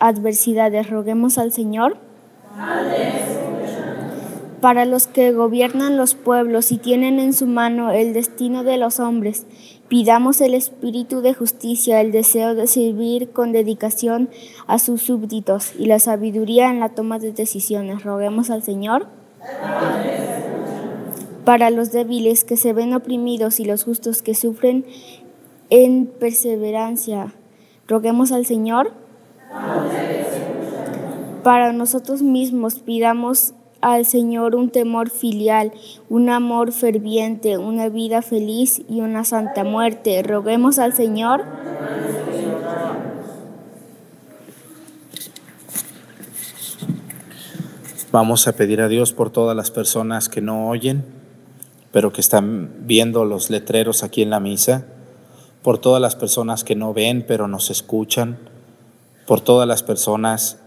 adversidades. 0.00 0.90
Roguemos 0.90 1.38
al 1.38 1.52
Señor. 1.52 1.98
Para 4.60 4.84
los 4.84 5.06
que 5.06 5.32
gobiernan 5.32 5.96
los 5.96 6.14
pueblos 6.14 6.70
y 6.70 6.76
tienen 6.76 7.18
en 7.18 7.32
su 7.32 7.46
mano 7.46 7.92
el 7.92 8.12
destino 8.12 8.62
de 8.62 8.76
los 8.76 9.00
hombres, 9.00 9.46
pidamos 9.88 10.42
el 10.42 10.52
espíritu 10.52 11.22
de 11.22 11.32
justicia, 11.32 12.02
el 12.02 12.12
deseo 12.12 12.54
de 12.54 12.66
servir 12.66 13.30
con 13.30 13.52
dedicación 13.52 14.28
a 14.66 14.78
sus 14.78 15.00
súbditos 15.00 15.72
y 15.78 15.86
la 15.86 15.98
sabiduría 15.98 16.68
en 16.68 16.78
la 16.78 16.90
toma 16.90 17.18
de 17.18 17.32
decisiones. 17.32 18.04
Roguemos 18.04 18.50
al 18.50 18.62
Señor. 18.62 19.06
Para 21.46 21.70
los 21.70 21.90
débiles 21.90 22.44
que 22.44 22.58
se 22.58 22.74
ven 22.74 22.92
oprimidos 22.92 23.60
y 23.60 23.64
los 23.64 23.84
justos 23.84 24.20
que 24.20 24.34
sufren 24.34 24.84
en 25.70 26.04
perseverancia, 26.04 27.32
roguemos 27.88 28.30
al 28.30 28.44
Señor. 28.44 28.92
Para 31.42 31.72
nosotros 31.72 32.20
mismos 32.20 32.80
pidamos 32.80 33.54
al 33.80 34.04
Señor 34.06 34.54
un 34.54 34.70
temor 34.70 35.10
filial, 35.10 35.72
un 36.08 36.28
amor 36.28 36.72
ferviente, 36.72 37.58
una 37.58 37.88
vida 37.88 38.22
feliz 38.22 38.82
y 38.88 39.00
una 39.00 39.24
santa 39.24 39.64
muerte. 39.64 40.22
Roguemos 40.22 40.78
al 40.78 40.92
Señor. 40.92 41.44
Vamos 48.12 48.48
a 48.48 48.52
pedir 48.52 48.80
a 48.80 48.88
Dios 48.88 49.12
por 49.12 49.30
todas 49.30 49.56
las 49.56 49.70
personas 49.70 50.28
que 50.28 50.40
no 50.40 50.68
oyen, 50.68 51.04
pero 51.92 52.12
que 52.12 52.20
están 52.20 52.72
viendo 52.80 53.24
los 53.24 53.50
letreros 53.50 54.02
aquí 54.02 54.22
en 54.22 54.30
la 54.30 54.40
misa, 54.40 54.84
por 55.62 55.78
todas 55.78 56.02
las 56.02 56.16
personas 56.16 56.64
que 56.64 56.74
no 56.74 56.92
ven, 56.92 57.24
pero 57.26 57.46
nos 57.46 57.70
escuchan, 57.70 58.36
por 59.26 59.40
todas 59.40 59.68
las 59.68 59.84
personas 59.84 60.58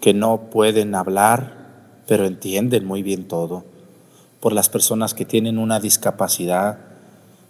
que 0.00 0.12
no 0.12 0.50
pueden 0.50 0.96
hablar, 0.96 1.55
pero 2.06 2.24
entienden 2.24 2.84
muy 2.84 3.02
bien 3.02 3.28
todo, 3.28 3.64
por 4.40 4.52
las 4.52 4.68
personas 4.68 5.14
que 5.14 5.24
tienen 5.24 5.58
una 5.58 5.80
discapacidad, 5.80 6.78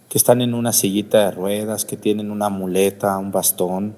que 0.09 0.17
están 0.17 0.41
en 0.41 0.53
una 0.53 0.73
sillita 0.73 1.25
de 1.25 1.31
ruedas, 1.31 1.85
que 1.85 1.97
tienen 1.97 2.31
una 2.31 2.49
muleta, 2.49 3.17
un 3.17 3.31
bastón, 3.31 3.95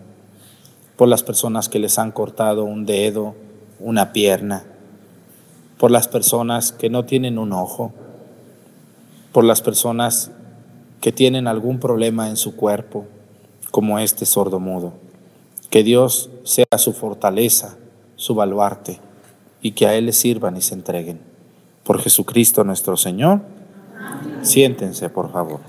por 0.95 1.07
las 1.07 1.23
personas 1.23 1.69
que 1.69 1.79
les 1.79 1.97
han 1.97 2.11
cortado 2.11 2.65
un 2.65 2.85
dedo, 2.85 3.35
una 3.79 4.11
pierna. 4.11 4.63
Por 5.77 5.91
las 5.91 6.09
personas 6.09 6.73
que 6.73 6.89
no 6.89 7.05
tienen 7.05 7.37
un 7.37 7.53
ojo, 7.53 7.93
por 9.31 9.45
las 9.45 9.61
personas 9.61 10.31
que 10.99 11.13
tienen 11.13 11.47
algún 11.47 11.79
problema 11.79 12.27
en 12.27 12.35
su 12.35 12.57
cuerpo, 12.57 13.05
como 13.71 13.99
este 13.99 14.25
sordo 14.25 14.59
mudo. 14.59 14.93
Que 15.69 15.83
Dios 15.83 16.29
sea 16.43 16.65
su 16.77 16.91
fortaleza, 16.91 17.77
su 18.17 18.35
baluarte, 18.35 18.99
y 19.61 19.71
que 19.71 19.87
a 19.87 19.95
Él 19.95 20.05
le 20.05 20.13
sirvan 20.13 20.57
y 20.57 20.61
se 20.61 20.73
entreguen. 20.73 21.19
Por 21.83 22.01
Jesucristo 22.01 22.63
nuestro 22.63 22.97
Señor. 22.97 23.41
Siéntense, 24.41 25.09
por 25.09 25.31
favor. 25.31 25.59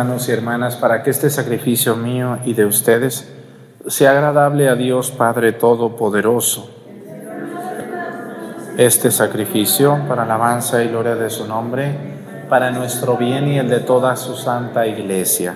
Hermanos 0.00 0.30
y 0.30 0.32
hermanas 0.32 0.76
para 0.76 1.02
que 1.02 1.10
este 1.10 1.28
sacrificio 1.28 1.94
mío 1.94 2.38
y 2.46 2.54
de 2.54 2.64
ustedes 2.64 3.30
sea 3.86 4.12
agradable 4.12 4.70
a 4.70 4.74
Dios 4.74 5.10
Padre 5.10 5.52
Todopoderoso. 5.52 6.70
Este 8.78 9.10
sacrificio 9.10 10.00
para 10.08 10.22
alabanza 10.22 10.82
y 10.82 10.88
gloria 10.88 11.16
de 11.16 11.28
su 11.28 11.46
nombre, 11.46 11.94
para 12.48 12.70
nuestro 12.70 13.18
bien 13.18 13.46
y 13.48 13.58
el 13.58 13.68
de 13.68 13.80
toda 13.80 14.16
su 14.16 14.36
santa 14.36 14.86
iglesia. 14.86 15.54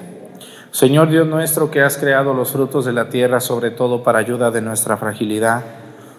Señor 0.73 1.09
Dios 1.09 1.27
nuestro 1.27 1.71
que 1.71 1.81
has 1.81 1.97
creado 1.97 2.35
los 2.35 2.53
frutos 2.53 2.85
de 2.85 2.93
la 2.93 3.09
tierra, 3.09 3.41
sobre 3.41 3.71
todo 3.71 4.03
para 4.03 4.19
ayuda 4.19 4.51
de 4.51 4.61
nuestra 4.61 4.99
fragilidad, 4.99 5.63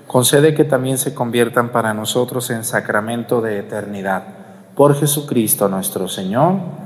concede 0.08 0.56
que 0.56 0.64
también 0.64 0.98
se 0.98 1.14
conviertan 1.14 1.70
para 1.70 1.94
nosotros 1.94 2.50
en 2.50 2.64
sacramento 2.64 3.40
de 3.42 3.60
eternidad. 3.60 4.24
Por 4.76 4.96
Jesucristo 4.96 5.70
nuestro 5.70 6.08
Señor. 6.08 6.86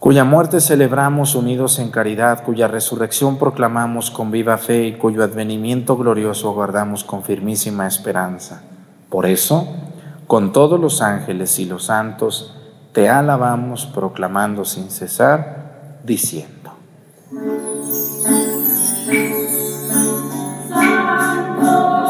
cuya 0.00 0.24
muerte 0.24 0.60
celebramos 0.60 1.34
unidos 1.34 1.78
en 1.78 1.90
caridad, 1.90 2.42
cuya 2.42 2.66
resurrección 2.66 3.36
proclamamos 3.36 4.10
con 4.10 4.30
viva 4.30 4.56
fe 4.56 4.86
y 4.86 4.92
cuyo 4.94 5.22
advenimiento 5.22 5.96
glorioso 5.98 6.52
guardamos 6.54 7.04
con 7.04 7.22
firmísima 7.22 7.86
esperanza. 7.86 8.62
Por 9.10 9.26
eso, 9.26 9.68
con 10.26 10.52
todos 10.52 10.80
los 10.80 11.02
ángeles 11.02 11.58
y 11.58 11.66
los 11.66 11.84
santos, 11.84 12.56
te 12.92 13.10
alabamos 13.10 13.84
proclamando 13.84 14.64
sin 14.64 14.90
cesar, 14.90 15.98
diciendo. 16.02 16.72
Santo 20.70 22.09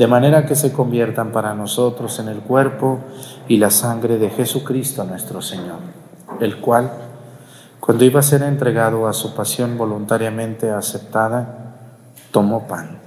de 0.00 0.06
manera 0.06 0.46
que 0.46 0.54
se 0.54 0.72
conviertan 0.72 1.30
para 1.30 1.52
nosotros 1.52 2.18
en 2.20 2.28
el 2.28 2.38
cuerpo 2.38 3.00
y 3.48 3.58
la 3.58 3.68
sangre 3.68 4.16
de 4.16 4.30
Jesucristo 4.30 5.04
nuestro 5.04 5.42
Señor, 5.42 5.80
el 6.40 6.58
cual, 6.58 6.90
cuando 7.80 8.06
iba 8.06 8.20
a 8.20 8.22
ser 8.22 8.42
entregado 8.42 9.06
a 9.06 9.12
su 9.12 9.34
pasión 9.34 9.76
voluntariamente 9.76 10.70
aceptada, 10.70 11.74
tomó 12.30 12.66
pan. 12.66 12.98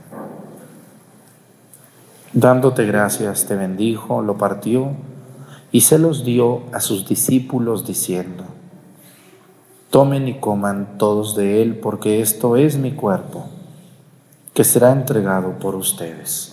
Dándote 2.32 2.86
gracias, 2.86 3.48
te 3.48 3.56
bendijo, 3.56 4.22
lo 4.22 4.38
partió 4.38 4.92
y 5.72 5.82
se 5.82 5.98
los 5.98 6.24
dio 6.24 6.62
a 6.74 6.80
sus 6.80 7.08
discípulos 7.08 7.88
diciendo, 7.88 8.44
tomen 9.90 10.28
y 10.28 10.40
coman 10.40 11.00
todos 11.00 11.36
de 11.36 11.64
él, 11.64 11.80
porque 11.80 12.22
esto 12.22 12.56
es 12.56 12.78
mi 12.78 12.92
cuerpo, 12.92 13.46
que 14.54 14.64
será 14.64 14.92
entregado 14.92 15.54
por 15.54 15.74
ustedes. 15.74 16.53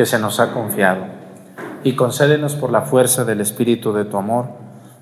que 0.00 0.06
se 0.06 0.18
nos 0.18 0.40
ha 0.40 0.54
confiado 0.54 1.02
y 1.84 1.94
concédenos 1.94 2.54
por 2.54 2.72
la 2.72 2.80
fuerza 2.80 3.26
del 3.26 3.42
Espíritu 3.42 3.92
de 3.92 4.06
tu 4.06 4.16
amor, 4.16 4.46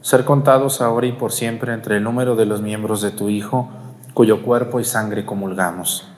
ser 0.01 0.25
contados 0.25 0.81
ahora 0.81 1.07
y 1.07 1.13
por 1.13 1.31
siempre 1.31 1.73
entre 1.73 1.99
el 1.99 2.03
número 2.03 2.35
de 2.35 2.47
los 2.47 2.63
miembros 2.63 3.01
de 3.01 3.13
tu 3.13 3.29
Hijo, 3.29 3.69
cuyo 4.13 4.43
cuerpo 4.43 4.81
y 4.81 4.85
sangre 4.85 5.25
comulgamos. 5.25 6.09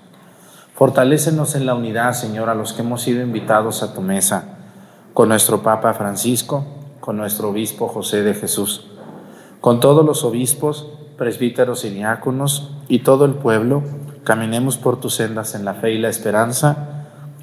Fortalécenos 0.75 1.57
en 1.57 1.67
la 1.67 1.75
unidad, 1.75 2.15
Señor, 2.15 2.49
a 2.49 2.55
los 2.55 2.73
que 2.73 2.81
hemos 2.81 3.03
sido 3.03 3.21
invitados 3.23 3.83
a 3.83 3.93
tu 3.93 4.01
mesa, 4.01 4.45
con 5.13 5.29
nuestro 5.29 5.63
Papa 5.63 5.93
Francisco, 5.93 6.65
con 7.01 7.19
nuestro 7.19 7.51
Obispo 7.51 7.87
José 7.87 8.23
de 8.23 8.33
Jesús, 8.33 8.87
con 9.61 9.81
todos 9.81 10.07
los 10.07 10.25
obispos, 10.25 10.89
presbíteros 11.19 11.85
y 11.85 11.91
diáconos 11.91 12.71
y 12.89 13.01
todo 13.01 13.27
el 13.27 13.35
pueblo, 13.35 13.83
caminemos 14.25 14.79
por 14.79 14.99
tus 14.99 15.17
sendas 15.17 15.55
en 15.55 15.67
la 15.67 15.75
fe 15.75 15.93
y 15.93 15.99
la 15.99 16.09
esperanza 16.09 17.00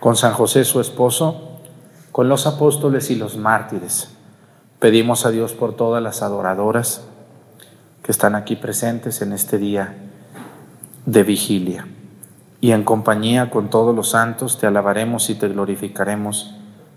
con 0.00 0.16
San 0.16 0.32
José 0.32 0.64
su 0.64 0.80
esposo, 0.80 1.58
con 2.10 2.28
los 2.28 2.46
apóstoles 2.46 3.10
y 3.10 3.16
los 3.16 3.36
mártires 3.36 4.08
Pedimos 4.80 5.26
a 5.26 5.30
Dios 5.30 5.52
por 5.52 5.74
todas 5.74 6.02
las 6.02 6.22
adoradoras 6.22 7.02
que 8.02 8.10
están 8.10 8.34
aquí 8.34 8.56
presentes 8.56 9.20
en 9.20 9.34
este 9.34 9.58
día 9.58 9.94
de 11.04 11.22
vigilia. 11.22 11.86
Y 12.62 12.72
en 12.72 12.82
compañía 12.82 13.50
con 13.50 13.68
todos 13.68 13.94
los 13.94 14.08
santos 14.08 14.58
te 14.58 14.66
alabaremos 14.66 15.28
y 15.28 15.34
te 15.34 15.48
glorificaremos 15.48 16.54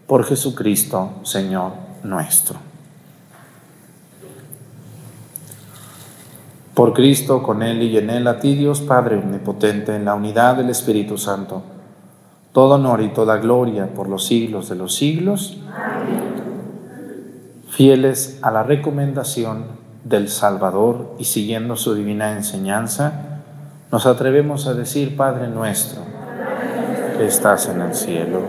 por 0.08 0.24
Jesucristo, 0.24 1.12
Señor 1.24 1.74
nuestro. 2.04 2.58
Por 6.74 6.93
Cristo, 6.93 7.43
con 7.43 7.64
Él 7.64 7.82
y 7.84 7.97
en 7.97 8.10
Él, 8.10 8.28
a 8.28 8.39
ti 8.39 8.56
Dios 8.56 8.80
Padre 8.80 9.18
Omnipotente, 9.18 9.93
en 9.93 10.06
la 10.06 10.16
unidad 10.16 10.56
del 10.56 10.70
Espíritu 10.70 11.18
Santo, 11.18 11.64
todo 12.54 12.76
honor 12.76 13.01
y 13.01 13.10
toda 13.10 13.38
gloria 13.38 13.88
por 13.88 14.08
los 14.08 14.26
siglos 14.26 14.70
de 14.70 14.76
los 14.76 14.95
siglos. 14.95 15.58
Fieles 17.68 18.38
a 18.43 18.51
la 18.51 18.62
recomendación 18.62 19.66
del 20.04 20.30
Salvador 20.30 21.16
y 21.18 21.24
siguiendo 21.24 21.76
su 21.76 21.95
divina 21.95 22.34
enseñanza, 22.34 23.41
nos 23.91 24.06
atrevemos 24.06 24.68
a 24.68 24.76
decir, 24.76 25.18
Padre 25.18 25.47
nuestro, 25.47 26.01
que 27.18 27.26
estás 27.26 27.68
en 27.70 27.82
el 27.82 27.95
cielo. 27.95 28.41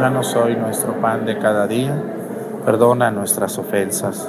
Danos 0.00 0.34
hoy 0.36 0.56
nuestro 0.56 1.00
pan 1.00 1.26
de 1.26 1.38
cada 1.38 1.66
día, 1.66 2.00
perdona 2.64 3.10
nuestras 3.10 3.58
ofensas, 3.58 4.28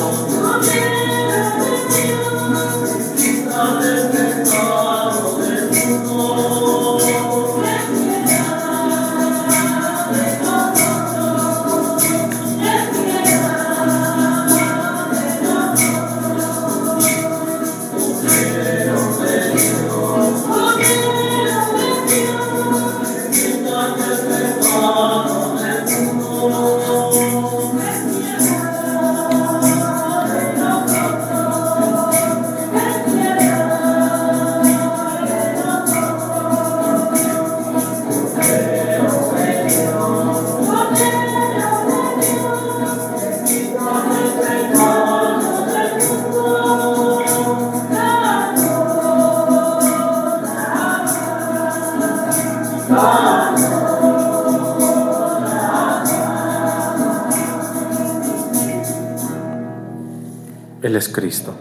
es 60.98 61.08
Cristo. 61.08 61.54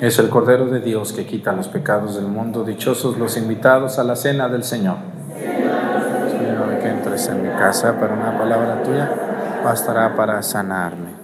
Es 0.00 0.18
el 0.18 0.28
Cordero 0.28 0.66
de 0.66 0.80
Dios 0.80 1.12
que 1.12 1.26
quita 1.26 1.52
los 1.52 1.68
pecados 1.68 2.16
del 2.16 2.26
mundo. 2.26 2.64
Dichosos 2.64 3.18
los 3.18 3.36
invitados 3.36 3.98
a 3.98 4.04
la 4.04 4.16
cena 4.16 4.48
del 4.48 4.64
Señor. 4.64 4.96
Señor, 5.36 6.78
que 6.80 6.88
entres 6.88 7.28
en 7.28 7.42
mi 7.42 7.48
casa, 7.50 7.98
para 8.00 8.14
una 8.14 8.38
palabra 8.38 8.82
tuya 8.82 9.10
bastará 9.62 10.16
para 10.16 10.42
sanarme. 10.42 11.21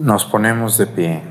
Nos 0.00 0.24
ponemos 0.24 0.78
de 0.78 0.86
pie. 0.86 1.22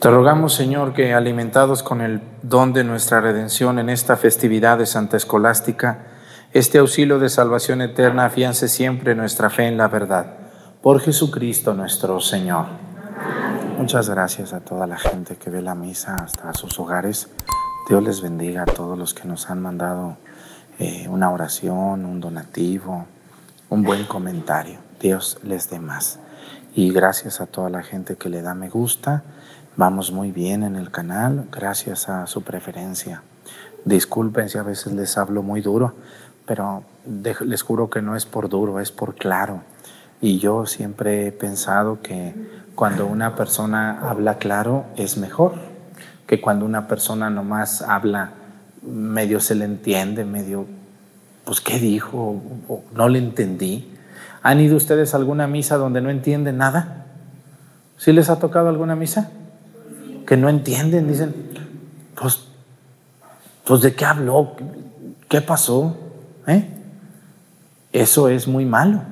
Te 0.00 0.10
rogamos, 0.10 0.54
Señor, 0.54 0.94
que 0.94 1.12
alimentados 1.12 1.82
con 1.82 2.00
el 2.00 2.22
don 2.40 2.72
de 2.72 2.84
nuestra 2.84 3.20
redención 3.20 3.78
en 3.78 3.90
esta 3.90 4.16
festividad 4.16 4.78
de 4.78 4.86
Santa 4.86 5.18
Escolástica, 5.18 6.06
este 6.54 6.78
auxilio 6.78 7.18
de 7.18 7.28
salvación 7.28 7.82
eterna 7.82 8.24
afiance 8.24 8.66
siempre 8.66 9.14
nuestra 9.14 9.50
fe 9.50 9.66
en 9.66 9.76
la 9.76 9.88
verdad. 9.88 10.28
Por 10.80 10.98
Jesucristo 11.02 11.74
nuestro 11.74 12.18
Señor. 12.18 12.64
Muchas 13.76 14.08
gracias 14.08 14.54
a 14.54 14.60
toda 14.60 14.86
la 14.86 14.96
gente 14.96 15.36
que 15.36 15.50
ve 15.50 15.60
la 15.60 15.74
misa 15.74 16.16
hasta 16.16 16.54
sus 16.54 16.80
hogares. 16.80 17.28
Dios 17.90 18.02
les 18.02 18.22
bendiga 18.22 18.62
a 18.62 18.64
todos 18.64 18.98
los 18.98 19.12
que 19.12 19.28
nos 19.28 19.50
han 19.50 19.60
mandado 19.60 20.16
eh, 20.82 21.06
una 21.08 21.30
oración, 21.30 22.04
un 22.04 22.20
donativo, 22.20 23.06
un 23.70 23.84
buen 23.84 24.04
comentario. 24.04 24.80
Dios 25.00 25.38
les 25.44 25.70
dé 25.70 25.78
más. 25.78 26.18
Y 26.74 26.90
gracias 26.90 27.40
a 27.40 27.46
toda 27.46 27.70
la 27.70 27.84
gente 27.84 28.16
que 28.16 28.28
le 28.28 28.42
da 28.42 28.54
me 28.54 28.68
gusta. 28.68 29.22
Vamos 29.76 30.10
muy 30.10 30.32
bien 30.32 30.64
en 30.64 30.74
el 30.74 30.90
canal, 30.90 31.46
gracias 31.52 32.08
a 32.08 32.26
su 32.26 32.42
preferencia. 32.42 33.22
Disculpen 33.84 34.48
si 34.48 34.58
a 34.58 34.64
veces 34.64 34.92
les 34.92 35.16
hablo 35.16 35.44
muy 35.44 35.60
duro, 35.60 35.94
pero 36.46 36.82
les 37.06 37.62
juro 37.62 37.88
que 37.88 38.02
no 38.02 38.16
es 38.16 38.26
por 38.26 38.48
duro, 38.48 38.80
es 38.80 38.90
por 38.90 39.14
claro. 39.14 39.62
Y 40.20 40.40
yo 40.40 40.66
siempre 40.66 41.28
he 41.28 41.30
pensado 41.30 42.02
que 42.02 42.34
cuando 42.74 43.06
una 43.06 43.36
persona 43.36 44.00
habla 44.10 44.38
claro 44.38 44.86
es 44.96 45.16
mejor 45.16 45.54
que 46.26 46.40
cuando 46.40 46.64
una 46.64 46.88
persona 46.88 47.30
nomás 47.30 47.82
habla 47.82 48.32
medio 48.82 49.40
se 49.40 49.54
le 49.54 49.64
entiende, 49.64 50.24
medio, 50.24 50.66
pues, 51.44 51.60
¿qué 51.60 51.78
dijo? 51.78 52.42
O, 52.68 52.82
no 52.94 53.08
le 53.08 53.18
entendí. 53.18 53.88
¿Han 54.42 54.60
ido 54.60 54.76
ustedes 54.76 55.14
a 55.14 55.16
alguna 55.16 55.46
misa 55.46 55.76
donde 55.76 56.00
no 56.00 56.10
entienden 56.10 56.58
nada? 56.58 57.06
¿Sí 57.96 58.12
les 58.12 58.28
ha 58.30 58.38
tocado 58.38 58.68
alguna 58.68 58.96
misa? 58.96 59.30
Que 60.26 60.36
no 60.36 60.48
entienden, 60.48 61.08
dicen, 61.08 61.34
pues, 62.20 62.44
pues 63.64 63.80
¿de 63.80 63.94
qué 63.94 64.04
habló? 64.04 64.56
¿Qué 65.28 65.40
pasó? 65.40 65.96
¿Eh? 66.46 66.68
Eso 67.92 68.28
es 68.28 68.48
muy 68.48 68.64
malo. 68.64 69.02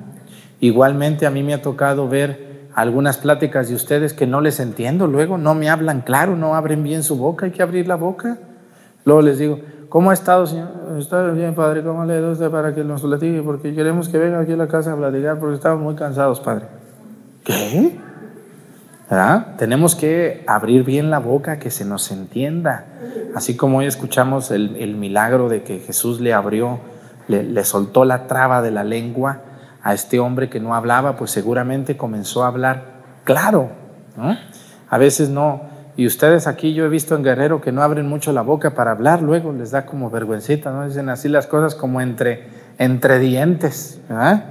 Igualmente 0.59 1.25
a 1.25 1.29
mí 1.29 1.43
me 1.43 1.53
ha 1.53 1.61
tocado 1.61 2.07
ver 2.07 2.69
algunas 2.73 3.17
pláticas 3.17 3.69
de 3.69 3.75
ustedes 3.75 4.13
que 4.13 4.27
no 4.27 4.41
les 4.41 4.59
entiendo, 4.59 5.07
luego 5.07 5.37
no 5.37 5.55
me 5.55 5.69
hablan 5.69 6.01
claro, 6.01 6.35
no 6.35 6.55
abren 6.55 6.83
bien 6.83 7.03
su 7.03 7.17
boca, 7.17 7.45
hay 7.45 7.51
que 7.51 7.63
abrir 7.63 7.87
la 7.87 7.95
boca. 7.95 8.37
Luego 9.05 9.21
les 9.21 9.39
digo, 9.39 9.59
¿cómo 9.89 10.11
ha 10.11 10.13
estado, 10.13 10.45
señor? 10.45 10.69
Está 10.97 11.23
bien, 11.31 11.55
padre, 11.55 11.83
¿cómo 11.83 12.05
le 12.05 12.19
doy 12.19 12.49
para 12.49 12.73
que 12.73 12.83
nos 12.83 13.01
platique? 13.01 13.41
Porque 13.41 13.73
queremos 13.73 14.09
que 14.09 14.17
venga 14.17 14.39
aquí 14.39 14.53
a 14.53 14.57
la 14.57 14.67
casa 14.67 14.93
a 14.93 14.95
platicar 14.95 15.39
porque 15.39 15.55
estamos 15.55 15.81
muy 15.81 15.95
cansados, 15.95 16.39
padre. 16.39 16.65
¿Qué? 17.43 17.97
¿Verdad? 19.09 19.55
Tenemos 19.57 19.95
que 19.95 20.43
abrir 20.47 20.83
bien 20.83 21.09
la 21.09 21.19
boca, 21.19 21.59
que 21.59 21.71
se 21.71 21.83
nos 21.83 22.11
entienda. 22.11 22.85
Así 23.35 23.57
como 23.57 23.79
hoy 23.79 23.85
escuchamos 23.85 24.51
el, 24.51 24.75
el 24.77 24.95
milagro 24.95 25.49
de 25.49 25.63
que 25.63 25.79
Jesús 25.79 26.21
le 26.21 26.33
abrió, 26.33 26.79
le, 27.27 27.43
le 27.43 27.63
soltó 27.65 28.05
la 28.05 28.27
traba 28.27 28.61
de 28.61 28.71
la 28.71 28.83
lengua 28.83 29.41
a 29.83 29.93
este 29.93 30.19
hombre 30.19 30.49
que 30.49 30.59
no 30.59 30.75
hablaba, 30.75 31.17
pues 31.17 31.31
seguramente 31.31 31.97
comenzó 31.97 32.43
a 32.43 32.47
hablar 32.47 32.83
claro. 33.23 33.69
¿no? 34.15 34.37
A 34.89 34.97
veces 34.97 35.29
no, 35.29 35.61
y 35.97 36.05
ustedes 36.05 36.47
aquí 36.47 36.73
yo 36.73 36.85
he 36.85 36.89
visto 36.89 37.15
en 37.15 37.23
Guerrero 37.23 37.61
que 37.61 37.71
no 37.71 37.81
abren 37.83 38.07
mucho 38.07 38.31
la 38.31 38.41
boca 38.41 38.73
para 38.73 38.91
hablar, 38.91 39.21
luego 39.21 39.51
les 39.51 39.71
da 39.71 39.85
como 39.85 40.09
vergüencita, 40.09 40.71
¿no? 40.71 40.87
Dicen 40.87 41.09
así 41.09 41.27
las 41.27 41.47
cosas 41.47 41.75
como 41.75 42.01
entre, 42.01 42.47
entre 42.77 43.19
dientes, 43.19 43.99
¿verdad? 44.07 44.45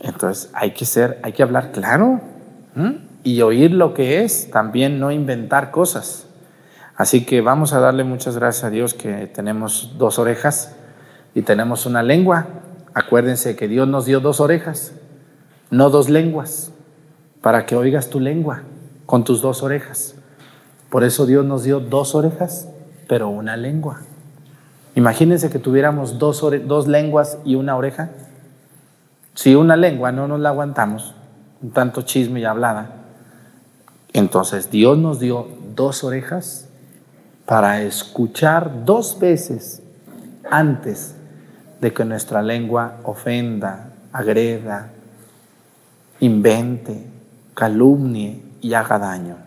Entonces 0.00 0.50
hay 0.54 0.72
que 0.72 0.84
ser, 0.84 1.18
hay 1.22 1.32
que 1.32 1.42
hablar 1.42 1.72
claro 1.72 2.20
y 3.22 3.40
oír 3.42 3.72
lo 3.72 3.94
que 3.94 4.22
es, 4.22 4.50
también 4.50 5.00
no 5.00 5.10
inventar 5.10 5.70
cosas. 5.70 6.26
Así 6.96 7.24
que 7.24 7.40
vamos 7.40 7.72
a 7.72 7.80
darle 7.80 8.04
muchas 8.04 8.36
gracias 8.36 8.64
a 8.64 8.70
Dios 8.70 8.94
que 8.94 9.26
tenemos 9.26 9.94
dos 9.98 10.18
orejas 10.18 10.76
y 11.34 11.42
tenemos 11.42 11.86
una 11.86 12.02
lengua. 12.02 12.46
Acuérdense 12.92 13.56
que 13.56 13.66
Dios 13.66 13.88
nos 13.88 14.06
dio 14.06 14.20
dos 14.20 14.40
orejas, 14.40 14.92
no 15.70 15.90
dos 15.90 16.08
lenguas, 16.08 16.70
para 17.40 17.66
que 17.66 17.74
oigas 17.74 18.08
tu 18.08 18.20
lengua 18.20 18.62
con 19.06 19.24
tus 19.24 19.42
dos 19.42 19.62
orejas. 19.62 20.14
Por 20.94 21.02
eso 21.02 21.26
Dios 21.26 21.44
nos 21.44 21.64
dio 21.64 21.80
dos 21.80 22.14
orejas, 22.14 22.68
pero 23.08 23.28
una 23.28 23.56
lengua. 23.56 24.02
Imagínense 24.94 25.50
que 25.50 25.58
tuviéramos 25.58 26.20
dos, 26.20 26.40
dos 26.66 26.86
lenguas 26.86 27.38
y 27.44 27.56
una 27.56 27.76
oreja. 27.76 28.10
Si 29.34 29.56
una 29.56 29.74
lengua 29.74 30.12
no 30.12 30.28
nos 30.28 30.38
la 30.38 30.50
aguantamos, 30.50 31.16
un 31.60 31.72
tanto 31.72 32.02
chisme 32.02 32.38
y 32.38 32.44
hablada, 32.44 32.92
entonces 34.12 34.70
Dios 34.70 34.96
nos 34.96 35.18
dio 35.18 35.48
dos 35.74 36.04
orejas 36.04 36.68
para 37.44 37.82
escuchar 37.82 38.84
dos 38.84 39.18
veces 39.18 39.82
antes 40.48 41.16
de 41.80 41.92
que 41.92 42.04
nuestra 42.04 42.40
lengua 42.40 42.98
ofenda, 43.02 43.90
agreda, 44.12 44.92
invente, 46.20 47.04
calumnie 47.52 48.44
y 48.60 48.74
haga 48.74 49.00
daño 49.00 49.43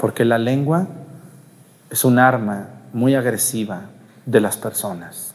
porque 0.00 0.24
la 0.24 0.38
lengua 0.38 0.86
es 1.90 2.04
un 2.04 2.18
arma 2.18 2.68
muy 2.92 3.14
agresiva 3.14 3.82
de 4.24 4.40
las 4.40 4.56
personas. 4.56 5.34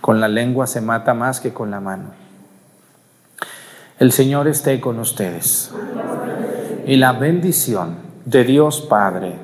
Con 0.00 0.20
la 0.20 0.28
lengua 0.28 0.66
se 0.66 0.80
mata 0.80 1.14
más 1.14 1.40
que 1.40 1.52
con 1.52 1.70
la 1.70 1.80
mano. 1.80 2.10
El 3.98 4.12
Señor 4.12 4.46
esté 4.46 4.80
con 4.80 4.98
ustedes. 5.00 5.72
Y 6.86 6.96
la 6.96 7.12
bendición 7.12 7.96
de 8.24 8.44
Dios 8.44 8.80
Padre, 8.82 9.34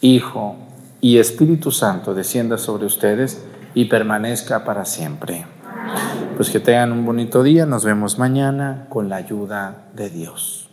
Hijo 0.00 0.56
y 1.00 1.18
Espíritu 1.18 1.70
Santo 1.70 2.14
descienda 2.14 2.58
sobre 2.58 2.86
ustedes 2.86 3.44
y 3.74 3.84
permanezca 3.84 4.64
para 4.64 4.84
siempre. 4.84 5.46
Pues 6.36 6.50
que 6.50 6.60
tengan 6.60 6.92
un 6.92 7.04
bonito 7.04 7.42
día. 7.42 7.66
Nos 7.66 7.84
vemos 7.84 8.18
mañana 8.18 8.86
con 8.88 9.08
la 9.08 9.16
ayuda 9.16 9.84
de 9.94 10.10
Dios. 10.10 10.69